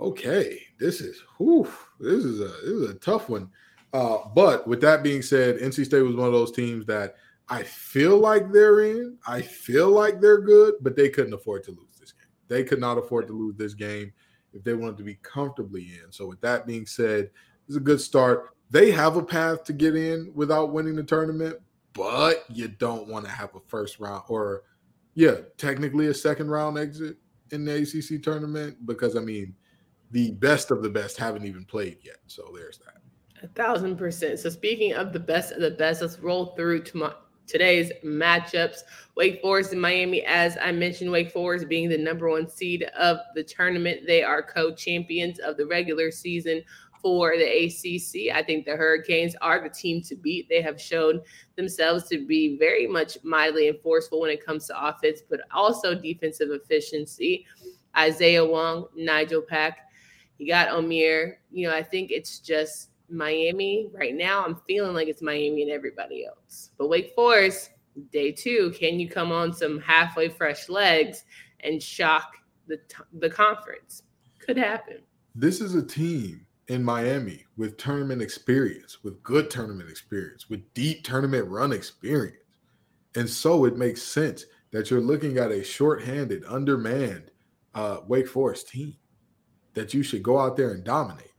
okay, 0.00 0.60
this 0.78 1.00
is 1.00 1.22
whew, 1.38 1.68
this 1.98 2.24
is 2.24 2.40
a 2.40 2.44
this 2.44 2.70
is 2.70 2.90
a 2.90 2.94
tough 2.94 3.28
one. 3.28 3.50
Uh, 3.92 4.18
but 4.34 4.66
with 4.66 4.80
that 4.80 5.02
being 5.02 5.22
said, 5.22 5.58
NC 5.58 5.86
State 5.86 6.02
was 6.02 6.16
one 6.16 6.26
of 6.26 6.32
those 6.32 6.52
teams 6.52 6.84
that 6.86 7.14
I 7.48 7.62
feel 7.62 8.18
like 8.18 8.50
they're 8.52 8.80
in. 8.80 9.18
I 9.26 9.40
feel 9.40 9.90
like 9.90 10.20
they're 10.20 10.40
good, 10.40 10.74
but 10.80 10.96
they 10.96 11.08
couldn't 11.08 11.34
afford 11.34 11.64
to 11.64 11.70
lose 11.70 11.96
this 11.98 12.12
game. 12.12 12.28
They 12.48 12.64
could 12.64 12.80
not 12.80 12.98
afford 12.98 13.26
to 13.28 13.32
lose 13.32 13.56
this 13.56 13.74
game 13.74 14.12
if 14.54 14.64
they 14.64 14.74
wanted 14.74 14.96
to 14.98 15.04
be 15.04 15.18
comfortably 15.22 15.90
in. 16.02 16.10
So 16.10 16.26
with 16.26 16.40
that 16.40 16.66
being 16.66 16.86
said, 16.86 17.30
it's 17.66 17.76
a 17.76 17.80
good 17.80 18.00
start. 18.00 18.50
They 18.70 18.90
have 18.92 19.16
a 19.16 19.22
path 19.22 19.64
to 19.64 19.72
get 19.72 19.96
in 19.96 20.32
without 20.34 20.72
winning 20.72 20.96
the 20.96 21.02
tournament, 21.02 21.58
but 21.92 22.44
you 22.48 22.68
don't 22.68 23.08
want 23.08 23.24
to 23.26 23.30
have 23.30 23.54
a 23.54 23.60
first 23.68 23.98
round 23.98 24.24
or 24.28 24.62
yeah, 25.14 25.36
technically 25.58 26.06
a 26.06 26.14
second 26.14 26.50
round 26.50 26.78
exit 26.78 27.16
in 27.50 27.64
the 27.64 27.82
ACC 27.82 28.22
tournament 28.22 28.84
because 28.86 29.16
I 29.16 29.20
mean, 29.20 29.54
the 30.10 30.32
best 30.32 30.70
of 30.70 30.82
the 30.82 30.88
best 30.88 31.16
haven't 31.16 31.44
even 31.44 31.64
played 31.64 31.98
yet. 32.02 32.18
So 32.26 32.52
there's 32.54 32.78
that. 32.78 32.94
A 33.42 33.48
thousand 33.48 33.96
percent. 33.96 34.38
So 34.38 34.48
speaking 34.48 34.94
of 34.94 35.12
the 35.12 35.20
best 35.20 35.52
of 35.52 35.60
the 35.60 35.72
best, 35.72 36.00
let's 36.00 36.18
roll 36.18 36.54
through 36.56 36.82
to 36.84 36.96
my, 36.96 37.12
today's 37.46 37.92
matchups. 38.04 38.78
Wake 39.16 39.40
Forest 39.40 39.72
and 39.72 39.80
Miami, 39.80 40.22
as 40.22 40.56
I 40.60 40.72
mentioned, 40.72 41.10
Wake 41.10 41.30
Forest 41.30 41.68
being 41.68 41.88
the 41.88 41.98
number 41.98 42.28
one 42.28 42.48
seed 42.48 42.84
of 42.98 43.18
the 43.34 43.44
tournament. 43.44 44.06
They 44.06 44.22
are 44.22 44.42
co-champions 44.42 45.38
of 45.38 45.56
the 45.56 45.66
regular 45.66 46.10
season 46.10 46.62
for 47.00 47.36
the 47.36 47.44
ACC. 47.44 48.34
I 48.34 48.42
think 48.42 48.64
the 48.64 48.76
Hurricanes 48.76 49.36
are 49.42 49.62
the 49.62 49.68
team 49.68 50.00
to 50.02 50.16
beat. 50.16 50.48
They 50.48 50.62
have 50.62 50.80
shown 50.80 51.20
themselves 51.54 52.08
to 52.08 52.26
be 52.26 52.56
very 52.56 52.86
much 52.86 53.18
mildly 53.22 53.68
and 53.68 53.78
forceful 53.82 54.20
when 54.22 54.30
it 54.30 54.44
comes 54.44 54.66
to 54.68 54.88
offense, 54.88 55.20
but 55.28 55.40
also 55.52 55.94
defensive 55.94 56.48
efficiency. 56.50 57.46
Isaiah 57.96 58.44
Wong, 58.44 58.86
Nigel 58.96 59.42
Pack, 59.42 59.80
you 60.38 60.48
got 60.48 60.68
Omier. 60.68 61.34
You 61.52 61.68
know, 61.68 61.74
I 61.74 61.82
think 61.82 62.10
it's 62.10 62.38
just 62.38 62.88
Miami 63.08 63.90
right 63.92 64.14
now. 64.14 64.44
I'm 64.44 64.56
feeling 64.66 64.94
like 64.94 65.08
it's 65.08 65.22
Miami 65.22 65.62
and 65.62 65.70
everybody 65.70 66.26
else. 66.26 66.70
But 66.78 66.88
Wake 66.88 67.12
Forest, 67.14 67.70
day 68.12 68.32
two, 68.32 68.72
can 68.78 68.98
you 68.98 69.08
come 69.08 69.32
on 69.32 69.52
some 69.52 69.80
halfway 69.80 70.28
fresh 70.28 70.68
legs 70.68 71.24
and 71.60 71.82
shock 71.82 72.34
the 72.66 72.78
the 73.18 73.30
conference? 73.30 74.02
Could 74.38 74.56
happen. 74.56 74.98
This 75.34 75.60
is 75.60 75.74
a 75.74 75.82
team 75.82 76.46
in 76.68 76.82
Miami 76.82 77.44
with 77.56 77.76
tournament 77.76 78.22
experience, 78.22 79.02
with 79.02 79.22
good 79.22 79.50
tournament 79.50 79.90
experience, 79.90 80.48
with 80.48 80.72
deep 80.74 81.04
tournament 81.04 81.46
run 81.48 81.72
experience. 81.72 82.38
And 83.16 83.28
so 83.28 83.64
it 83.64 83.76
makes 83.76 84.02
sense 84.02 84.46
that 84.72 84.90
you're 84.90 85.00
looking 85.00 85.38
at 85.38 85.52
a 85.52 85.62
shorthanded, 85.62 86.44
undermanned 86.48 87.30
uh, 87.74 87.98
Wake 88.06 88.28
Forest 88.28 88.68
team 88.68 88.96
that 89.74 89.94
you 89.94 90.02
should 90.02 90.22
go 90.22 90.38
out 90.38 90.56
there 90.56 90.70
and 90.70 90.84
dominate. 90.84 91.33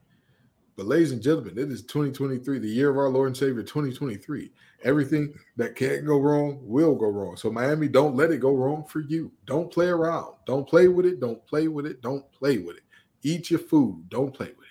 But, 0.76 0.86
ladies 0.86 1.12
and 1.12 1.22
gentlemen, 1.22 1.56
it 1.56 1.72
is 1.72 1.80
2023, 1.82 2.58
the 2.58 2.68
year 2.68 2.90
of 2.90 2.98
our 2.98 3.08
Lord 3.08 3.28
and 3.28 3.36
Savior 3.36 3.62
2023. 3.62 4.52
Everything 4.84 5.32
that 5.56 5.74
can't 5.74 6.04
go 6.04 6.18
wrong 6.18 6.58
will 6.60 6.94
go 6.94 7.08
wrong. 7.08 7.34
So, 7.38 7.50
Miami, 7.50 7.88
don't 7.88 8.14
let 8.14 8.30
it 8.30 8.40
go 8.40 8.54
wrong 8.54 8.84
for 8.84 9.00
you. 9.00 9.32
Don't 9.46 9.72
play 9.72 9.86
around. 9.86 10.34
Don't 10.46 10.68
play 10.68 10.88
with 10.88 11.06
it. 11.06 11.18
Don't 11.18 11.44
play 11.46 11.68
with 11.68 11.86
it. 11.86 12.02
Don't 12.02 12.30
play 12.30 12.58
with 12.58 12.76
it. 12.76 12.82
Eat 13.22 13.50
your 13.50 13.58
food. 13.58 14.04
Don't 14.10 14.34
play 14.34 14.48
with 14.48 14.58
it. 14.58 14.62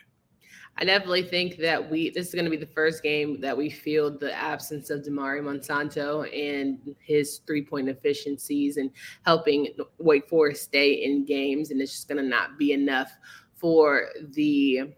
I 0.77 0.85
definitely 0.85 1.23
think 1.23 1.57
that 1.57 1.89
we 1.89 2.09
this 2.09 2.27
is 2.27 2.33
going 2.33 2.45
to 2.45 2.51
be 2.51 2.57
the 2.57 2.65
first 2.65 3.01
game 3.01 3.39
that 3.39 3.57
we 3.57 3.69
feel 3.69 4.15
the 4.15 4.33
absence 4.33 4.89
of 4.89 5.03
Damari 5.03 5.41
Monsanto 5.41 6.27
and 6.37 6.95
his 6.99 7.39
three 7.47 7.63
point 7.63 7.87
efficiencies 7.87 8.75
and 8.75 8.91
helping 9.25 9.69
Wake 9.99 10.27
Forest 10.27 10.63
stay 10.63 11.05
in 11.05 11.25
games, 11.25 11.71
and 11.71 11.81
it's 11.81 11.93
just 11.93 12.09
going 12.09 12.21
to 12.21 12.29
not 12.29 12.59
be 12.59 12.73
enough 12.73 13.17
for 13.55 14.09
the 14.33 14.93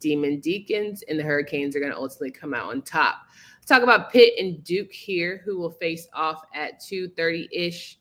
Demon 0.00 0.40
Deacons, 0.40 1.02
and 1.08 1.18
the 1.18 1.24
Hurricanes 1.24 1.74
are 1.74 1.80
going 1.80 1.92
to 1.92 1.98
ultimately 1.98 2.30
come 2.30 2.54
out 2.54 2.70
on 2.70 2.82
top. 2.82 3.16
Let's 3.56 3.66
talk 3.66 3.82
about 3.82 4.12
Pitt 4.12 4.34
and 4.38 4.62
Duke 4.62 4.92
here, 4.92 5.42
who 5.44 5.58
will 5.58 5.70
face 5.70 6.08
off 6.12 6.42
at 6.54 6.80
2:30 6.80 7.48
ish, 7.52 7.98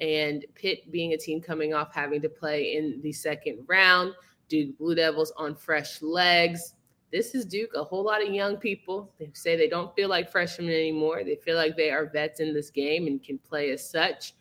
and 0.00 0.44
Pitt 0.54 0.90
being 0.90 1.12
a 1.12 1.18
team 1.18 1.40
coming 1.40 1.74
off 1.74 1.94
having 1.94 2.22
to 2.22 2.28
play 2.28 2.76
in 2.76 3.00
the 3.02 3.12
second 3.12 3.64
round. 3.66 4.14
Duke 4.48 4.76
Blue 4.78 4.94
Devils 4.94 5.32
on 5.36 5.54
fresh 5.54 6.02
legs. 6.02 6.74
This 7.12 7.34
is 7.34 7.44
Duke, 7.44 7.74
a 7.74 7.84
whole 7.84 8.02
lot 8.02 8.26
of 8.26 8.32
young 8.32 8.56
people. 8.56 9.12
They 9.18 9.30
say 9.34 9.54
they 9.54 9.68
don't 9.68 9.94
feel 9.94 10.08
like 10.08 10.32
freshmen 10.32 10.70
anymore. 10.70 11.24
They 11.24 11.36
feel 11.36 11.56
like 11.56 11.76
they 11.76 11.90
are 11.90 12.06
vets 12.06 12.40
in 12.40 12.54
this 12.54 12.70
game 12.70 13.06
and 13.06 13.22
can 13.22 13.38
play 13.38 13.70
as 13.70 13.88
such. 13.88 14.32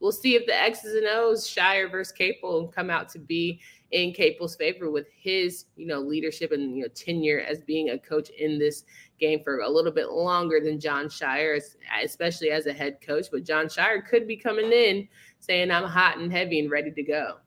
We'll 0.00 0.12
see 0.12 0.36
if 0.36 0.46
the 0.46 0.54
X's 0.54 0.94
and 0.94 1.06
O's, 1.06 1.46
Scheyer 1.46 1.90
versus 1.90 2.12
Capel, 2.12 2.68
come 2.68 2.90
out 2.90 3.08
to 3.10 3.18
be 3.18 3.60
in 3.90 4.12
Capel's 4.12 4.54
favor 4.54 4.90
with 4.90 5.06
his, 5.18 5.64
you 5.76 5.86
know, 5.86 6.00
leadership 6.00 6.52
and 6.52 6.76
you 6.76 6.82
know 6.82 6.88
tenure 6.88 7.40
as 7.40 7.60
being 7.62 7.90
a 7.90 7.98
coach 7.98 8.30
in 8.30 8.58
this 8.58 8.84
game 9.18 9.40
for 9.42 9.60
a 9.60 9.68
little 9.68 9.92
bit 9.92 10.10
longer 10.10 10.60
than 10.62 10.78
Jon 10.78 11.06
Scheyer, 11.06 11.58
especially 12.02 12.50
as 12.50 12.66
a 12.66 12.72
head 12.72 12.98
coach. 13.00 13.26
But 13.32 13.44
Jon 13.44 13.66
Scheyer 13.66 14.06
could 14.06 14.28
be 14.28 14.36
coming 14.36 14.70
in 14.72 15.08
saying, 15.40 15.70
"I'm 15.70 15.84
hot 15.84 16.18
and 16.18 16.30
heavy 16.30 16.60
and 16.60 16.70
ready 16.70 16.92
to 16.92 17.02
go." 17.02 17.38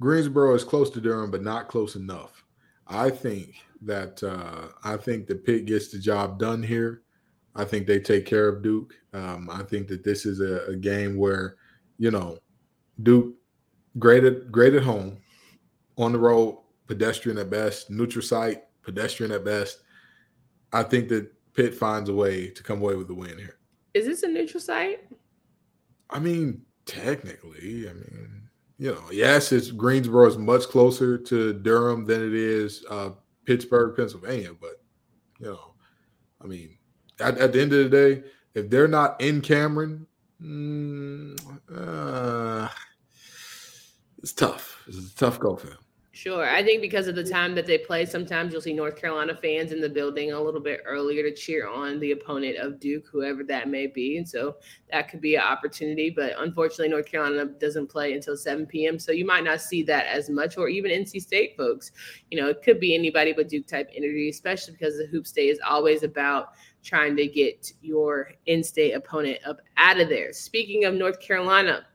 Greensboro 0.00 0.54
is 0.54 0.64
close 0.64 0.90
to 0.90 1.00
Durham, 1.00 1.30
but 1.30 1.42
not 1.42 1.68
close 1.68 1.94
enough. 1.94 2.44
I 2.86 3.10
think 3.10 3.54
that 3.82 4.22
uh, 4.22 4.68
I 4.84 4.96
think 4.96 5.26
the 5.26 5.34
Pitt 5.34 5.66
gets 5.66 5.88
the 5.88 5.98
job 5.98 6.38
done 6.38 6.62
here. 6.62 7.01
I 7.54 7.64
think 7.64 7.86
they 7.86 8.00
take 8.00 8.26
care 8.26 8.48
of 8.48 8.62
Duke. 8.62 8.94
Um, 9.12 9.50
I 9.50 9.62
think 9.62 9.88
that 9.88 10.04
this 10.04 10.24
is 10.24 10.40
a, 10.40 10.70
a, 10.70 10.76
game 10.76 11.16
where, 11.16 11.56
you 11.98 12.10
know, 12.10 12.38
Duke 13.02 13.34
great 13.98 14.24
at 14.24 14.50
great 14.50 14.74
at 14.74 14.82
home, 14.82 15.18
on 15.98 16.12
the 16.12 16.18
road, 16.18 16.58
pedestrian 16.86 17.38
at 17.38 17.50
best, 17.50 17.90
neutral 17.90 18.22
site, 18.22 18.62
pedestrian 18.82 19.32
at 19.32 19.44
best. 19.44 19.82
I 20.72 20.82
think 20.82 21.08
that 21.10 21.30
Pitt 21.54 21.74
finds 21.74 22.08
a 22.08 22.14
way 22.14 22.48
to 22.48 22.62
come 22.62 22.80
away 22.80 22.94
with 22.94 23.08
the 23.08 23.14
win 23.14 23.38
here. 23.38 23.58
Is 23.94 24.06
this 24.06 24.22
a 24.22 24.28
neutral 24.28 24.60
site? 24.60 25.00
I 26.08 26.18
mean, 26.18 26.62
technically, 26.86 27.88
I 27.88 27.92
mean, 27.92 28.48
you 28.78 28.92
know, 28.92 29.10
yes, 29.10 29.52
it's 29.52 29.70
Greensboro 29.70 30.26
is 30.26 30.38
much 30.38 30.64
closer 30.64 31.18
to 31.18 31.52
Durham 31.52 32.04
than 32.06 32.26
it 32.26 32.34
is 32.34 32.84
uh, 32.90 33.10
Pittsburgh, 33.44 33.94
Pennsylvania. 33.94 34.52
But 34.58 34.82
you 35.38 35.46
know, 35.46 35.74
I 36.40 36.46
mean, 36.46 36.76
at, 37.22 37.38
at, 37.38 37.52
the 37.52 37.60
end 37.60 37.72
of 37.72 37.90
the 37.90 37.96
day, 37.96 38.22
if 38.54 38.68
they're 38.68 38.88
not 38.88 39.20
in 39.20 39.40
Cameron, 39.40 40.06
mm, 40.42 41.38
uh, 41.74 42.68
it's 44.22 44.32
tough. 44.32 44.82
It's 44.86 44.98
a 44.98 45.16
tough 45.16 45.38
go 45.38 45.56
for 45.56 45.68
them. 45.68 45.78
Sure. 46.14 46.48
I 46.48 46.62
think 46.62 46.82
because 46.82 47.08
of 47.08 47.14
the 47.14 47.24
time 47.24 47.54
that 47.54 47.66
they 47.66 47.78
play, 47.78 48.04
sometimes 48.04 48.52
you'll 48.52 48.60
see 48.60 48.74
North 48.74 48.94
Carolina 48.94 49.34
fans 49.34 49.72
in 49.72 49.80
the 49.80 49.88
building 49.88 50.30
a 50.30 50.40
little 50.40 50.60
bit 50.60 50.80
earlier 50.84 51.22
to 51.22 51.34
cheer 51.34 51.66
on 51.66 51.98
the 52.00 52.12
opponent 52.12 52.58
of 52.58 52.78
Duke, 52.78 53.06
whoever 53.10 53.42
that 53.44 53.68
may 53.68 53.86
be. 53.86 54.18
And 54.18 54.28
so 54.28 54.56
that 54.92 55.08
could 55.08 55.22
be 55.22 55.36
an 55.36 55.40
opportunity. 55.40 56.10
But 56.10 56.34
unfortunately, 56.38 56.90
North 56.90 57.06
Carolina 57.06 57.46
doesn't 57.46 57.90
play 57.90 58.12
until 58.12 58.36
7 58.36 58.66
p.m. 58.66 58.98
So 58.98 59.10
you 59.10 59.24
might 59.24 59.42
not 59.42 59.62
see 59.62 59.82
that 59.84 60.06
as 60.06 60.28
much, 60.28 60.58
or 60.58 60.68
even 60.68 60.90
NC 60.92 61.22
State 61.22 61.56
folks. 61.56 61.92
You 62.30 62.40
know, 62.40 62.48
it 62.48 62.62
could 62.62 62.78
be 62.78 62.94
anybody 62.94 63.32
but 63.32 63.48
Duke 63.48 63.66
type 63.66 63.88
energy, 63.96 64.28
especially 64.28 64.74
because 64.74 64.98
the 64.98 65.06
hoop 65.06 65.26
state 65.26 65.48
is 65.48 65.60
always 65.66 66.02
about 66.02 66.52
trying 66.82 67.16
to 67.16 67.26
get 67.26 67.72
your 67.80 68.32
in 68.46 68.62
state 68.62 68.92
opponent 68.92 69.38
up 69.46 69.60
out 69.76 70.00
of 70.00 70.08
there. 70.08 70.32
Speaking 70.32 70.84
of 70.84 70.94
North 70.94 71.20
Carolina, 71.20 71.86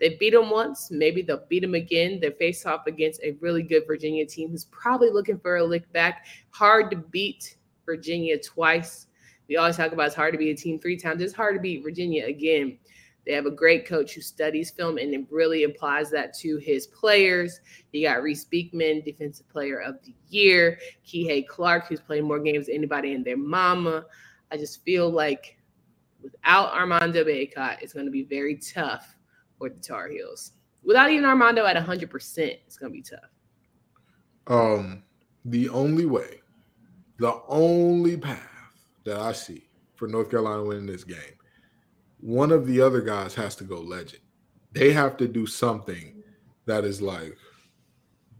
they 0.00 0.16
beat 0.16 0.34
them 0.34 0.50
once. 0.50 0.90
Maybe 0.90 1.22
they'll 1.22 1.46
beat 1.48 1.60
them 1.60 1.74
again. 1.74 2.18
They 2.20 2.30
face 2.30 2.66
off 2.66 2.86
against 2.86 3.22
a 3.22 3.36
really 3.40 3.62
good 3.62 3.84
Virginia 3.86 4.26
team 4.26 4.50
who's 4.50 4.66
probably 4.66 5.10
looking 5.10 5.38
for 5.38 5.56
a 5.56 5.64
lick 5.64 5.90
back. 5.92 6.26
Hard 6.50 6.90
to 6.90 6.96
beat 6.96 7.56
Virginia 7.86 8.38
twice. 8.38 9.06
We 9.48 9.56
always 9.56 9.76
talk 9.76 9.92
about 9.92 10.06
it's 10.06 10.14
hard 10.14 10.32
to 10.32 10.38
beat 10.38 10.58
a 10.58 10.62
team 10.62 10.78
three 10.78 10.96
times. 10.96 11.22
It's 11.22 11.34
hard 11.34 11.54
to 11.54 11.60
beat 11.60 11.82
Virginia 11.82 12.26
again. 12.26 12.78
They 13.26 13.32
have 13.32 13.46
a 13.46 13.50
great 13.50 13.86
coach 13.86 14.14
who 14.14 14.20
studies 14.20 14.70
film 14.70 14.98
and 14.98 15.26
really 15.30 15.64
applies 15.64 16.10
that 16.10 16.34
to 16.38 16.58
his 16.58 16.86
players. 16.86 17.60
You 17.92 18.06
got 18.06 18.22
Reece 18.22 18.44
Beekman, 18.44 19.02
Defensive 19.02 19.48
Player 19.48 19.80
of 19.80 19.96
the 20.04 20.14
Year, 20.28 20.78
Kihei 21.06 21.46
Clark, 21.46 21.88
who's 21.88 22.00
played 22.00 22.24
more 22.24 22.38
games 22.38 22.66
than 22.66 22.74
anybody 22.74 23.12
in 23.12 23.22
their 23.22 23.38
mama. 23.38 24.04
I 24.50 24.56
just 24.56 24.84
feel 24.84 25.10
like 25.10 25.58
without 26.22 26.72
Armando 26.72 27.24
Bacot, 27.24 27.82
it's 27.82 27.92
going 27.92 28.06
to 28.06 28.12
be 28.12 28.22
very 28.22 28.56
tough 28.56 29.14
for 29.58 29.68
the 29.68 29.80
Tar 29.80 30.08
Heels. 30.08 30.52
Without 30.82 31.10
even 31.10 31.24
Armando 31.24 31.64
at 31.64 31.76
100%, 31.76 32.38
it's 32.66 32.76
going 32.76 32.92
to 32.92 32.96
be 32.96 33.02
tough. 33.02 33.30
Um, 34.46 35.02
the 35.44 35.68
only 35.68 36.06
way, 36.06 36.40
the 37.18 37.40
only 37.48 38.16
path 38.16 38.40
that 39.04 39.18
I 39.18 39.32
see 39.32 39.68
for 39.94 40.08
North 40.08 40.30
Carolina 40.30 40.64
winning 40.64 40.86
this 40.86 41.04
game, 41.04 41.18
one 42.20 42.52
of 42.52 42.66
the 42.66 42.80
other 42.80 43.00
guys 43.00 43.34
has 43.34 43.54
to 43.56 43.64
go 43.64 43.80
legend. 43.80 44.22
They 44.72 44.92
have 44.92 45.16
to 45.18 45.28
do 45.28 45.46
something 45.46 46.22
that 46.66 46.84
is 46.84 47.00
like, 47.00 47.36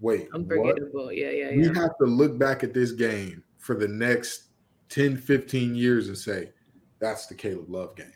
wait, 0.01 0.29
unforgettable. 0.35 1.07
What? 1.07 1.17
Yeah, 1.17 1.31
yeah, 1.31 1.51
yeah. 1.51 1.57
We 1.57 1.79
have 1.79 1.97
to 1.99 2.07
look 2.07 2.38
back 2.38 2.64
at 2.64 2.75
this 2.75 2.93
game 2.93 3.43
for 3.59 3.75
the 3.75 3.88
next 3.88 4.49
10, 4.88 5.16
15 5.16 5.75
years 5.75 6.09
and 6.09 6.16
say, 6.16 6.51
that's 7.01 7.27
the 7.27 7.35
Caleb 7.35 7.68
Love 7.68 7.97
game 7.97 8.12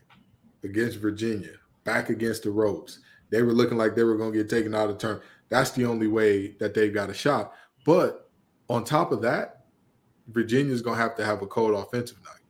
against 0.64 0.98
Virginia 0.98 1.52
back 1.85 2.11
against 2.11 2.42
the 2.42 2.50
ropes. 2.50 3.00
They 3.31 3.42
were 3.42 3.52
looking 3.52 3.78
like 3.78 3.94
they 3.94 4.04
were 4.04 4.16
going 4.16 4.33
to 4.33 4.38
get 4.38 4.50
taken 4.50 4.74
out 4.74 4.90
of 4.90 4.98
turn. 4.98 5.20
That's 5.48 5.70
the 5.70 5.87
only 5.87 6.07
way 6.07 6.48
that 6.61 6.74
they've 6.74 6.92
got 6.92 7.11
a 7.11 7.14
shot. 7.14 7.54
But 7.85 8.31
on 8.68 8.85
top 8.85 9.12
of 9.12 9.22
that, 9.22 9.64
Virginia's 10.28 10.83
going 10.83 10.96
to 10.96 11.02
have 11.02 11.16
to 11.16 11.24
have 11.24 11.40
a 11.40 11.46
cold 11.46 11.74
offensive 11.74 12.18
night 12.24 12.42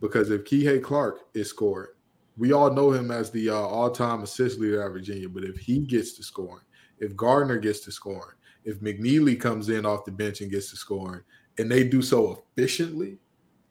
because 0.00 0.30
if 0.30 0.44
Kihei 0.44 0.82
Clark 0.82 1.20
is 1.34 1.48
scoring, 1.48 1.90
we 2.36 2.52
all 2.52 2.72
know 2.72 2.90
him 2.90 3.10
as 3.10 3.30
the 3.30 3.50
uh, 3.50 3.54
all-time 3.54 4.22
assist 4.22 4.58
leader 4.58 4.82
at 4.82 4.92
Virginia. 4.92 5.28
But 5.28 5.44
if 5.44 5.58
he 5.58 5.78
gets 5.80 6.14
to 6.14 6.22
scoring, 6.22 6.64
if 6.98 7.14
Gardner 7.14 7.58
gets 7.58 7.80
to 7.80 7.92
scoring, 7.92 8.36
if 8.64 8.80
McKneely 8.80 9.38
comes 9.38 9.68
in 9.68 9.86
off 9.86 10.04
the 10.04 10.10
bench 10.10 10.40
and 10.40 10.50
gets 10.50 10.70
to 10.70 10.76
scoring, 10.76 11.22
and 11.58 11.70
they 11.70 11.84
do 11.84 12.02
so 12.02 12.42
efficiently, 12.56 13.18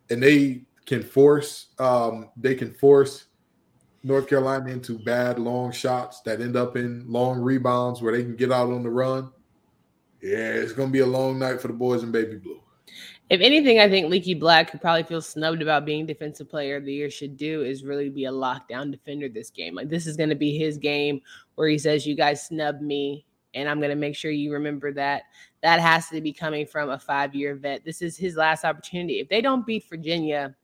and 0.09 0.21
they 0.21 0.63
can 0.85 1.03
force, 1.03 1.67
um, 1.79 2.29
they 2.35 2.55
can 2.55 2.73
force 2.73 3.25
North 4.03 4.27
Carolina 4.27 4.69
into 4.71 4.97
bad 4.97 5.39
long 5.39 5.71
shots 5.71 6.21
that 6.21 6.41
end 6.41 6.55
up 6.55 6.77
in 6.77 7.05
long 7.07 7.39
rebounds 7.39 8.01
where 8.01 8.15
they 8.15 8.23
can 8.23 8.35
get 8.35 8.51
out 8.51 8.71
on 8.71 8.83
the 8.83 8.89
run. 8.89 9.31
Yeah, 10.21 10.49
it's 10.49 10.73
gonna 10.73 10.91
be 10.91 10.99
a 10.99 11.05
long 11.05 11.39
night 11.39 11.61
for 11.61 11.67
the 11.67 11.73
boys 11.73 12.03
in 12.03 12.11
baby 12.11 12.37
blue. 12.37 12.59
If 13.29 13.41
anything, 13.41 13.79
I 13.79 13.87
think 13.87 14.09
Leaky 14.09 14.33
Black, 14.33 14.71
who 14.71 14.79
probably 14.79 15.03
feels 15.03 15.27
snubbed 15.27 15.61
about 15.61 15.85
being 15.85 16.07
defensive 16.07 16.49
player 16.49 16.77
of 16.77 16.85
the 16.85 16.93
year, 16.93 17.11
should 17.11 17.37
do 17.37 17.61
is 17.61 17.83
really 17.83 18.09
be 18.09 18.25
a 18.25 18.31
lockdown 18.31 18.91
defender 18.91 19.29
this 19.29 19.51
game. 19.51 19.75
Like 19.75 19.89
this 19.89 20.07
is 20.07 20.17
to 20.17 20.35
be 20.35 20.57
his 20.57 20.77
game 20.77 21.21
where 21.55 21.69
he 21.69 21.77
says, 21.77 22.07
"You 22.07 22.15
guys 22.15 22.47
snub 22.47 22.81
me, 22.81 23.25
And 23.53 23.67
I'm 23.67 23.79
going 23.79 23.89
to 23.89 23.95
make 23.95 24.15
sure 24.15 24.31
you 24.31 24.53
remember 24.53 24.93
that. 24.93 25.23
That 25.61 25.79
has 25.79 26.07
to 26.09 26.21
be 26.21 26.31
coming 26.31 26.65
from 26.65 26.89
a 26.89 26.99
five 26.99 27.33
year 27.33 27.55
vet. 27.55 27.83
This 27.83 28.01
is 28.01 28.17
his 28.17 28.35
last 28.35 28.63
opportunity. 28.63 29.19
If 29.19 29.29
they 29.29 29.41
don't 29.41 29.65
beat 29.65 29.89
Virginia, 29.89 30.55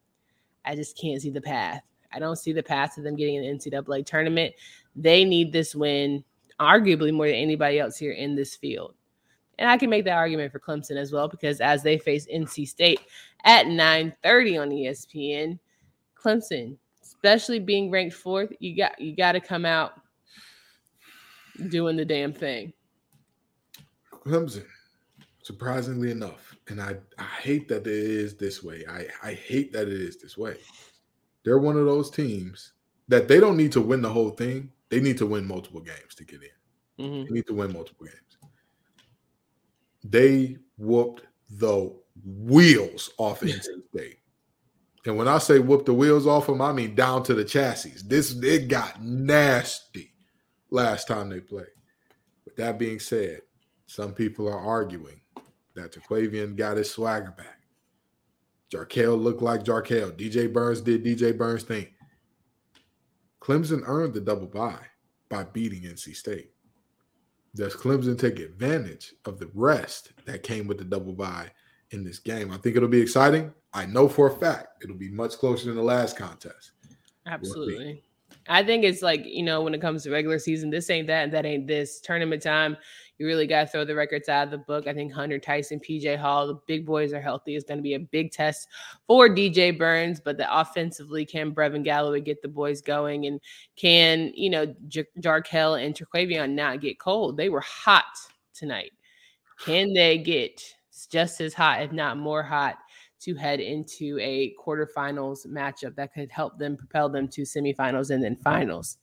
I 0.65 0.75
just 0.75 0.99
can't 0.99 1.21
see 1.21 1.31
the 1.31 1.41
path. 1.41 1.81
I 2.13 2.19
don't 2.19 2.37
see 2.37 2.53
the 2.53 2.63
path 2.63 2.95
to 2.95 3.01
them 3.01 3.15
getting 3.15 3.37
an 3.37 3.57
NCAA 3.57 4.05
tournament. 4.05 4.53
They 4.95 5.25
need 5.25 5.51
this 5.51 5.75
win, 5.75 6.23
arguably 6.59 7.13
more 7.13 7.27
than 7.27 7.35
anybody 7.35 7.79
else 7.79 7.97
here 7.97 8.13
in 8.13 8.35
this 8.35 8.55
field. 8.55 8.95
And 9.57 9.69
I 9.69 9.77
can 9.77 9.89
make 9.89 10.05
that 10.05 10.17
argument 10.17 10.51
for 10.51 10.59
Clemson 10.59 10.97
as 10.97 11.11
well 11.11 11.27
because 11.27 11.61
as 11.61 11.83
they 11.83 11.97
face 11.97 12.27
NC 12.27 12.67
State 12.67 13.01
at 13.43 13.67
9:30 13.67 14.61
on 14.61 14.69
ESPN, 14.69 15.59
Clemson, 16.15 16.77
especially 17.01 17.59
being 17.59 17.91
ranked 17.91 18.15
fourth, 18.15 18.51
you 18.59 18.75
got 18.75 18.99
you 18.99 19.15
got 19.15 19.33
to 19.33 19.39
come 19.39 19.65
out 19.65 20.01
doing 21.69 21.95
the 21.97 22.05
damn 22.05 22.33
thing. 22.33 22.73
Clemson, 24.11 24.65
surprisingly 25.43 26.11
enough, 26.11 26.55
and 26.67 26.81
I, 26.81 26.97
I 27.17 27.23
hate 27.41 27.67
that 27.69 27.87
it 27.87 27.93
is 27.93 28.35
this 28.35 28.63
way. 28.63 28.83
I, 28.89 29.07
I 29.23 29.33
hate 29.33 29.71
that 29.73 29.87
it 29.87 30.01
is 30.01 30.17
this 30.17 30.37
way. 30.37 30.57
They're 31.43 31.59
one 31.59 31.77
of 31.77 31.85
those 31.85 32.09
teams 32.09 32.73
that 33.07 33.27
they 33.27 33.39
don't 33.39 33.57
need 33.57 33.71
to 33.73 33.81
win 33.81 34.01
the 34.01 34.09
whole 34.09 34.31
thing. 34.31 34.71
They 34.89 34.99
need 34.99 35.17
to 35.19 35.25
win 35.25 35.47
multiple 35.47 35.81
games 35.81 36.15
to 36.15 36.23
get 36.23 36.41
in. 36.41 37.05
Mm-hmm. 37.05 37.23
They 37.25 37.31
need 37.31 37.47
to 37.47 37.53
win 37.53 37.73
multiple 37.73 38.07
games. 38.07 38.51
They 40.03 40.57
whooped 40.77 41.23
the 41.49 41.95
wheels 42.23 43.11
off 43.17 43.41
NC 43.41 43.63
State. 43.95 44.19
And 45.05 45.17
when 45.17 45.27
I 45.27 45.37
say 45.37 45.59
whoop 45.59 45.85
the 45.85 45.93
wheels 45.93 46.25
off 46.25 46.47
them, 46.47 46.61
I 46.61 46.71
mean 46.71 46.95
down 46.95 47.21
to 47.23 47.35
the 47.35 47.45
chassis. 47.45 47.93
This 48.07 48.35
it 48.41 48.67
got 48.67 49.03
nasty 49.03 50.14
last 50.75 51.07
time 51.07 51.29
they 51.29 51.39
played. 51.39 51.65
With 52.43 52.55
that 52.57 52.77
being 52.77 52.99
said, 52.99 53.41
some 53.87 54.13
people 54.13 54.47
are 54.47 54.59
arguing 54.59 55.21
that 55.75 55.93
Terquavion 55.93 56.55
got 56.55 56.77
his 56.77 56.91
swagger 56.91 57.31
back. 57.31 57.61
Jarkel 58.71 59.21
looked 59.21 59.41
like 59.41 59.63
Jarkel. 59.63 60.11
DJ 60.11 60.51
Burns 60.51 60.81
did 60.81 61.03
DJ 61.03 61.37
Burns 61.37 61.63
thing. 61.63 61.87
Clemson 63.41 63.83
earned 63.85 64.13
the 64.13 64.21
double 64.21 64.47
bye 64.47 64.85
by 65.29 65.43
beating 65.43 65.83
NC 65.83 66.15
State. 66.15 66.51
Does 67.55 67.75
Clemson 67.75 68.19
take 68.19 68.39
advantage 68.39 69.13
of 69.25 69.39
the 69.39 69.49
rest 69.53 70.11
that 70.25 70.43
came 70.43 70.67
with 70.67 70.77
the 70.77 70.83
double 70.83 71.13
bye 71.13 71.49
in 71.91 72.03
this 72.03 72.19
game? 72.19 72.51
I 72.51 72.57
think 72.57 72.75
it'll 72.75 72.89
be 72.89 73.01
exciting. 73.01 73.53
I 73.73 73.85
know 73.85 74.09
for 74.09 74.27
a 74.27 74.35
fact 74.35 74.83
it'll 74.83 74.97
be 74.97 75.09
much 75.09 75.37
closer 75.37 75.67
than 75.67 75.75
the 75.75 75.83
last 75.83 76.17
contest. 76.17 76.71
Absolutely. 77.27 78.03
I 78.47 78.63
think 78.63 78.83
it's 78.83 79.01
like, 79.01 79.25
you 79.25 79.43
know, 79.43 79.61
when 79.61 79.73
it 79.73 79.81
comes 79.81 80.03
to 80.03 80.11
regular 80.11 80.39
season, 80.39 80.69
this 80.69 80.89
ain't 80.89 81.07
that, 81.07 81.23
and 81.23 81.33
that 81.33 81.45
ain't 81.45 81.67
this. 81.67 81.99
Tournament 81.99 82.41
time, 82.41 82.77
you 83.17 83.25
really 83.25 83.47
got 83.47 83.61
to 83.61 83.67
throw 83.67 83.85
the 83.85 83.95
records 83.95 84.29
out 84.29 84.45
of 84.45 84.51
the 84.51 84.57
book. 84.57 84.87
I 84.87 84.93
think 84.93 85.13
Hunter 85.13 85.39
Tyson, 85.39 85.79
PJ 85.79 86.17
Hall, 86.17 86.47
the 86.47 86.59
big 86.67 86.85
boys 86.85 87.13
are 87.13 87.21
healthy. 87.21 87.55
It's 87.55 87.65
going 87.65 87.77
to 87.77 87.83
be 87.83 87.93
a 87.93 87.99
big 87.99 88.31
test 88.31 88.67
for 89.07 89.29
DJ 89.29 89.77
Burns, 89.77 90.19
but 90.19 90.37
the 90.37 90.59
offensively, 90.59 91.25
can 91.25 91.53
Brevin 91.53 91.83
Galloway 91.83 92.21
get 92.21 92.41
the 92.41 92.47
boys 92.47 92.81
going? 92.81 93.25
And 93.25 93.39
can, 93.75 94.31
you 94.35 94.49
know, 94.49 94.73
J- 94.87 95.05
Jarkel 95.19 95.83
and 95.83 95.95
Terquavion 95.95 96.51
not 96.53 96.81
get 96.81 96.99
cold? 96.99 97.37
They 97.37 97.49
were 97.49 97.61
hot 97.61 98.03
tonight. 98.53 98.91
Can 99.59 99.93
they 99.93 100.17
get 100.17 100.61
just 101.09 101.39
as 101.41 101.53
hot, 101.53 101.81
if 101.81 101.91
not 101.91 102.17
more 102.17 102.43
hot, 102.43 102.77
to 103.25 103.35
head 103.35 103.59
into 103.59 104.17
a 104.19 104.53
quarterfinals 104.63 105.45
matchup 105.47 105.95
that 105.95 106.13
could 106.13 106.31
help 106.31 106.57
them 106.57 106.77
propel 106.77 107.09
them 107.09 107.27
to 107.29 107.41
semifinals 107.41 108.09
and 108.09 108.23
then 108.23 108.35
finals? 108.37 108.97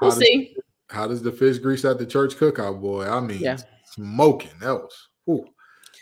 We'll 0.00 0.12
see. 0.12 0.56
How 0.88 1.06
does 1.06 1.22
the 1.22 1.32
fish 1.32 1.58
grease 1.58 1.84
at 1.84 1.98
the 1.98 2.06
church 2.06 2.34
cookout, 2.34 2.80
boy? 2.80 3.06
I 3.06 3.20
mean, 3.20 3.40
yeah. 3.40 3.58
smoking 3.86 4.50
else. 4.62 5.08
Ooh, 5.28 5.46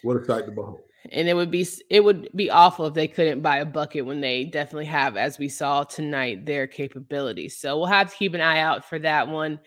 what 0.02 0.16
a 0.16 0.24
sight 0.24 0.46
to 0.46 0.52
behold. 0.52 0.80
And 1.12 1.28
it 1.28 1.34
would 1.34 1.50
be 1.50 1.66
it 1.90 2.02
would 2.02 2.28
be 2.34 2.50
awful 2.50 2.86
if 2.86 2.94
they 2.94 3.08
couldn't 3.08 3.40
buy 3.40 3.58
a 3.58 3.64
bucket 3.64 4.04
when 4.04 4.20
they 4.20 4.44
definitely 4.44 4.86
have, 4.86 5.16
as 5.16 5.38
we 5.38 5.48
saw 5.48 5.84
tonight, 5.84 6.44
their 6.46 6.66
capabilities. 6.66 7.56
So 7.56 7.76
we'll 7.76 7.86
have 7.86 8.10
to 8.10 8.16
keep 8.16 8.34
an 8.34 8.40
eye 8.40 8.60
out 8.60 8.84
for 8.84 8.98
that 8.98 9.28
one. 9.28 9.60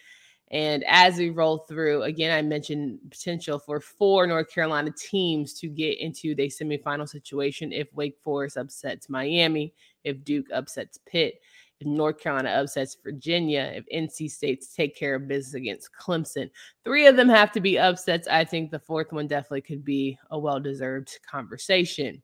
And 0.52 0.84
as 0.86 1.18
we 1.18 1.30
roll 1.30 1.60
through, 1.60 2.04
again, 2.04 2.38
I 2.38 2.42
mentioned 2.42 3.00
potential 3.10 3.58
for 3.58 3.80
four 3.80 4.28
North 4.28 4.52
Carolina 4.54 4.92
teams 4.92 5.54
to 5.56 5.68
get 5.68 5.98
into 6.00 6.36
the 6.36 6.48
semifinal 6.48 7.08
situation 7.08 7.72
if 7.72 7.88
Wake 7.94 8.18
Forest 8.22 8.58
upsets 8.58 9.10
Miami, 9.10 9.74
if 10.04 10.22
Duke 10.26 10.48
upsets 10.54 11.00
Pitt, 11.06 11.36
if 11.80 11.88
North 11.88 12.20
Carolina 12.20 12.50
upsets 12.50 12.98
Virginia, 13.02 13.72
if 13.74 13.86
NC 13.94 14.30
State's 14.30 14.76
take 14.76 14.94
care 14.94 15.16
of 15.16 15.28
business 15.30 15.54
against 15.54 15.90
Clemson. 15.94 16.50
Three 16.84 17.08
of 17.08 17.16
them 17.16 17.30
have 17.30 17.54
to 17.54 17.62
be 17.62 17.80
upsets. 17.80 18.28
I 18.28 18.44
think 18.44 18.72
the 18.72 18.80
fourth 18.80 19.14
one 19.14 19.28
definitely 19.28 19.62
could 19.62 19.86
be 19.86 20.20
a 20.32 20.38
well 20.38 20.60
deserved 20.60 21.18
conversation. 21.26 22.22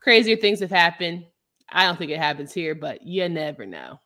Crazier 0.00 0.36
things 0.36 0.60
have 0.60 0.70
happened. 0.70 1.24
I 1.70 1.86
don't 1.86 1.96
think 1.96 2.10
it 2.10 2.18
happens 2.18 2.52
here, 2.52 2.74
but 2.74 3.02
you 3.02 3.26
never 3.30 3.64
know. 3.64 3.98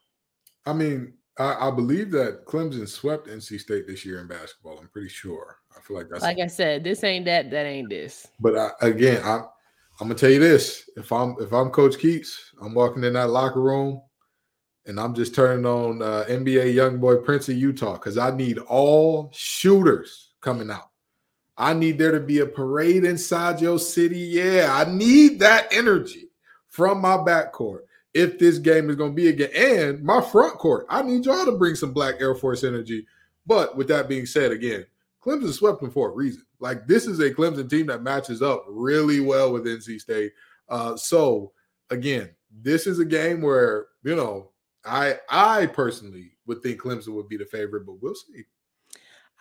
I 0.66 0.72
mean, 0.72 1.14
I, 1.38 1.68
I, 1.68 1.70
believe 1.70 2.12
that 2.12 2.44
Clemson 2.44 2.88
swept 2.88 3.26
NC 3.26 3.60
State 3.60 3.88
this 3.88 4.04
year 4.04 4.20
in 4.20 4.28
basketball. 4.28 4.78
I'm 4.78 4.88
pretty 4.88 5.08
sure. 5.08 5.58
I 5.76 5.80
feel 5.80 5.96
like 5.96 6.08
that's 6.08 6.22
like 6.22 6.38
I 6.38 6.46
said, 6.46 6.84
this 6.84 7.02
ain't 7.02 7.24
that, 7.24 7.50
that 7.50 7.66
ain't 7.66 7.90
this. 7.90 8.28
But 8.38 8.56
I, 8.56 8.70
again, 8.82 9.20
I, 9.24 9.38
I'm 10.00 10.08
gonna 10.08 10.14
tell 10.14 10.30
you 10.30 10.38
this: 10.38 10.88
if 10.96 11.10
I'm 11.12 11.34
if 11.40 11.52
I'm 11.52 11.70
Coach 11.70 11.96
Keatts, 11.96 12.36
I'm 12.62 12.74
walking 12.74 13.02
in 13.04 13.14
that 13.14 13.30
locker 13.30 13.60
room 13.60 14.00
and 14.86 15.00
I'm 15.00 15.14
just 15.14 15.34
turning 15.34 15.64
on 15.66 16.02
uh, 16.02 16.24
NBA 16.28 16.74
young 16.74 16.98
boy 16.98 17.16
Prince 17.16 17.48
of 17.48 17.56
Utah 17.56 17.94
because 17.94 18.18
I 18.18 18.30
need 18.30 18.58
all 18.58 19.30
shooters 19.32 20.32
coming 20.40 20.70
out. 20.70 20.90
I 21.56 21.72
need 21.72 21.98
there 21.98 22.12
to 22.12 22.20
be 22.20 22.40
a 22.40 22.46
parade 22.46 23.04
inside 23.04 23.60
your 23.60 23.78
city. 23.78 24.18
Yeah, 24.18 24.68
I 24.70 24.90
need 24.90 25.38
that 25.40 25.68
energy 25.72 26.28
from 26.68 27.00
my 27.00 27.16
backcourt 27.16 27.80
if 28.14 28.38
this 28.38 28.58
game 28.58 28.88
is 28.88 28.96
going 28.96 29.10
to 29.10 29.16
be 29.16 29.28
again. 29.28 29.50
And 29.54 30.02
my 30.02 30.20
front 30.20 30.58
court, 30.58 30.86
I 30.88 31.02
need 31.02 31.26
y'all 31.26 31.44
to 31.44 31.58
bring 31.58 31.74
some 31.74 31.92
Black 31.92 32.14
Air 32.20 32.34
Force 32.34 32.64
energy. 32.64 33.06
But 33.46 33.76
with 33.76 33.88
that 33.88 34.08
being 34.08 34.24
said, 34.24 34.52
again, 34.52 34.86
Clemson 35.22 35.52
swept 35.52 35.80
them 35.80 35.90
for 35.90 36.10
a 36.10 36.14
reason. 36.14 36.44
Like 36.60 36.86
this 36.86 37.06
is 37.06 37.20
a 37.20 37.30
Clemson 37.30 37.68
team 37.68 37.86
that 37.86 38.02
matches 38.02 38.40
up 38.40 38.64
really 38.68 39.20
well 39.20 39.52
with 39.52 39.66
NC 39.66 40.00
State. 40.00 40.32
Uh, 40.68 40.96
so 40.96 41.52
again, 41.90 42.30
this 42.50 42.86
is 42.86 42.98
a 43.00 43.04
game 43.04 43.42
where 43.42 43.86
you 44.02 44.14
know 44.14 44.50
I 44.84 45.16
I 45.28 45.66
personally 45.66 46.32
would 46.46 46.62
think 46.62 46.80
Clemson 46.80 47.14
would 47.14 47.28
be 47.28 47.36
the 47.36 47.44
favorite, 47.46 47.84
but 47.86 48.00
we'll 48.00 48.14
see. 48.14 48.44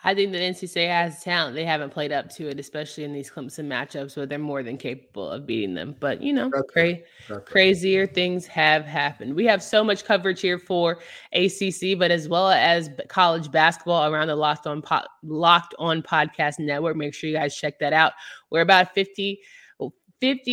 I 0.04 0.14
think 0.14 0.32
that 0.32 0.38
NC 0.42 0.68
State 0.68 0.88
has 0.88 1.22
talent. 1.22 1.54
They 1.54 1.64
haven't 1.64 1.90
played 1.90 2.12
up 2.12 2.28
to 2.34 2.48
it, 2.48 2.60
especially 2.60 3.04
in 3.04 3.12
these 3.12 3.30
Clemson 3.30 3.66
matchups 3.66 4.16
where 4.16 4.26
they're 4.26 4.38
more 4.38 4.62
than 4.62 4.76
capable 4.76 5.30
of 5.30 5.46
beating 5.46 5.74
them. 5.74 5.96
But 5.98 6.22
you 6.22 6.34
know, 6.34 6.50
cra- 6.50 6.98
crazier 7.46 8.06
things 8.06 8.46
have 8.46 8.84
happened. 8.84 9.34
We 9.34 9.46
have 9.46 9.62
so 9.62 9.82
much 9.82 10.04
coverage 10.04 10.40
here 10.40 10.58
for 10.58 10.98
ACC, 11.32 11.98
but 11.98 12.10
as 12.10 12.28
well 12.28 12.50
as 12.50 12.90
college 13.08 13.50
basketball 13.50 14.12
around 14.12 14.28
the 14.28 14.36
Locked 14.36 14.66
On 14.66 14.82
po- 14.82 15.06
Locked 15.22 15.74
On 15.78 16.02
Podcast 16.02 16.58
Network. 16.58 16.96
Make 16.96 17.14
sure 17.14 17.30
you 17.30 17.36
guys 17.36 17.56
check 17.56 17.78
that 17.78 17.94
out. 17.94 18.12
We're 18.50 18.60
about 18.60 18.92
fifty 18.94 19.36
50 19.36 19.40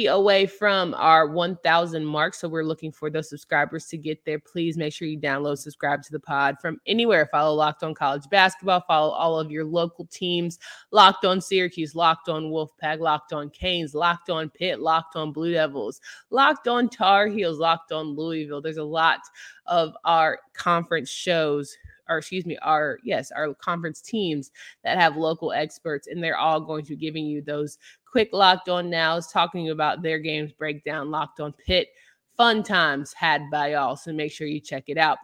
away 0.07 0.45
from 0.45 0.93
our 0.95 1.27
1000 1.27 2.05
mark. 2.05 2.34
So 2.34 2.47
we're 2.47 2.63
looking 2.63 2.91
for 2.91 3.10
those 3.10 3.29
subscribers 3.29 3.88
to 3.88 3.97
get 3.97 4.23
there. 4.25 4.39
Please 4.39 4.77
make 4.77 4.93
sure 4.93 5.07
you 5.07 5.19
download, 5.19 5.57
subscribe 5.57 6.01
to 6.03 6.12
the 6.12 6.19
pod 6.19 6.57
from 6.60 6.79
anywhere. 6.86 7.27
Follow 7.31 7.55
Locked 7.55 7.84
On 7.84 7.93
College 7.93 8.23
Basketball. 8.29 8.84
Follow 8.88 9.12
all 9.12 9.39
of 9.39 9.51
your 9.51 9.65
local 9.65 10.05
teams 10.05 10.60
Locked 10.91 11.25
On 11.25 11.39
Syracuse, 11.39 11.95
Locked 11.95 12.29
On 12.29 12.45
Wolfpack, 12.45 12.99
Locked 12.99 13.34
On 13.34 13.49
Canes, 13.49 13.93
Locked 13.93 14.29
On 14.29 14.49
Pitt, 14.49 14.79
Locked 14.79 15.15
On 15.15 15.31
Blue 15.31 15.53
Devils, 15.53 16.01
Locked 16.29 16.67
On 16.67 16.89
Tar 16.89 17.27
Heels, 17.27 17.60
Locked 17.60 17.91
On 17.91 18.15
Louisville. 18.15 18.62
There's 18.62 18.77
a 18.77 18.84
lot 18.84 19.19
of 19.67 19.93
our 20.05 20.39
conference 20.53 21.10
shows 21.10 21.77
or 22.12 22.17
excuse 22.17 22.45
me, 22.45 22.57
our 22.62 22.99
yes, 23.03 23.31
our 23.31 23.53
conference 23.55 24.01
teams 24.01 24.51
that 24.84 24.97
have 24.97 25.15
local 25.15 25.53
experts, 25.53 26.07
and 26.07 26.21
they're 26.21 26.38
all 26.38 26.60
going 26.60 26.84
to 26.84 26.91
be 26.91 26.97
giving 26.97 27.25
you 27.25 27.41
those 27.41 27.77
quick 28.12 28.30
locked 28.34 28.69
on 28.69 28.89
now 28.89 29.15
is 29.15 29.28
talking 29.28 29.69
about 29.69 30.02
their 30.02 30.19
games 30.19 30.52
breakdown, 30.52 31.10
locked 31.10 31.39
on 31.39 31.54
pit. 31.54 31.89
Fun 32.38 32.63
times 32.63 33.13
had 33.13 33.50
by 33.52 33.71
y'all. 33.71 33.95
So 33.95 34.12
make 34.12 34.32
sure 34.32 34.47
you 34.47 34.60
check 34.60 34.86
it 34.88 34.97
out. 34.97 35.17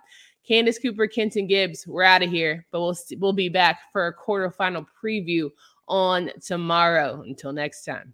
Candace 0.47 0.79
Cooper, 0.79 1.07
Kenton 1.07 1.45
Gibbs, 1.45 1.85
we're 1.85 2.03
out 2.03 2.23
of 2.23 2.29
here, 2.29 2.65
but 2.71 2.79
we'll 2.79 2.97
we'll 3.17 3.33
be 3.33 3.49
back 3.49 3.79
for 3.91 4.07
a 4.07 4.15
quarterfinal 4.15 4.85
preview 5.03 5.49
on 5.89 6.31
tomorrow. 6.45 7.21
Until 7.27 7.51
next 7.51 7.83
time. 7.83 8.13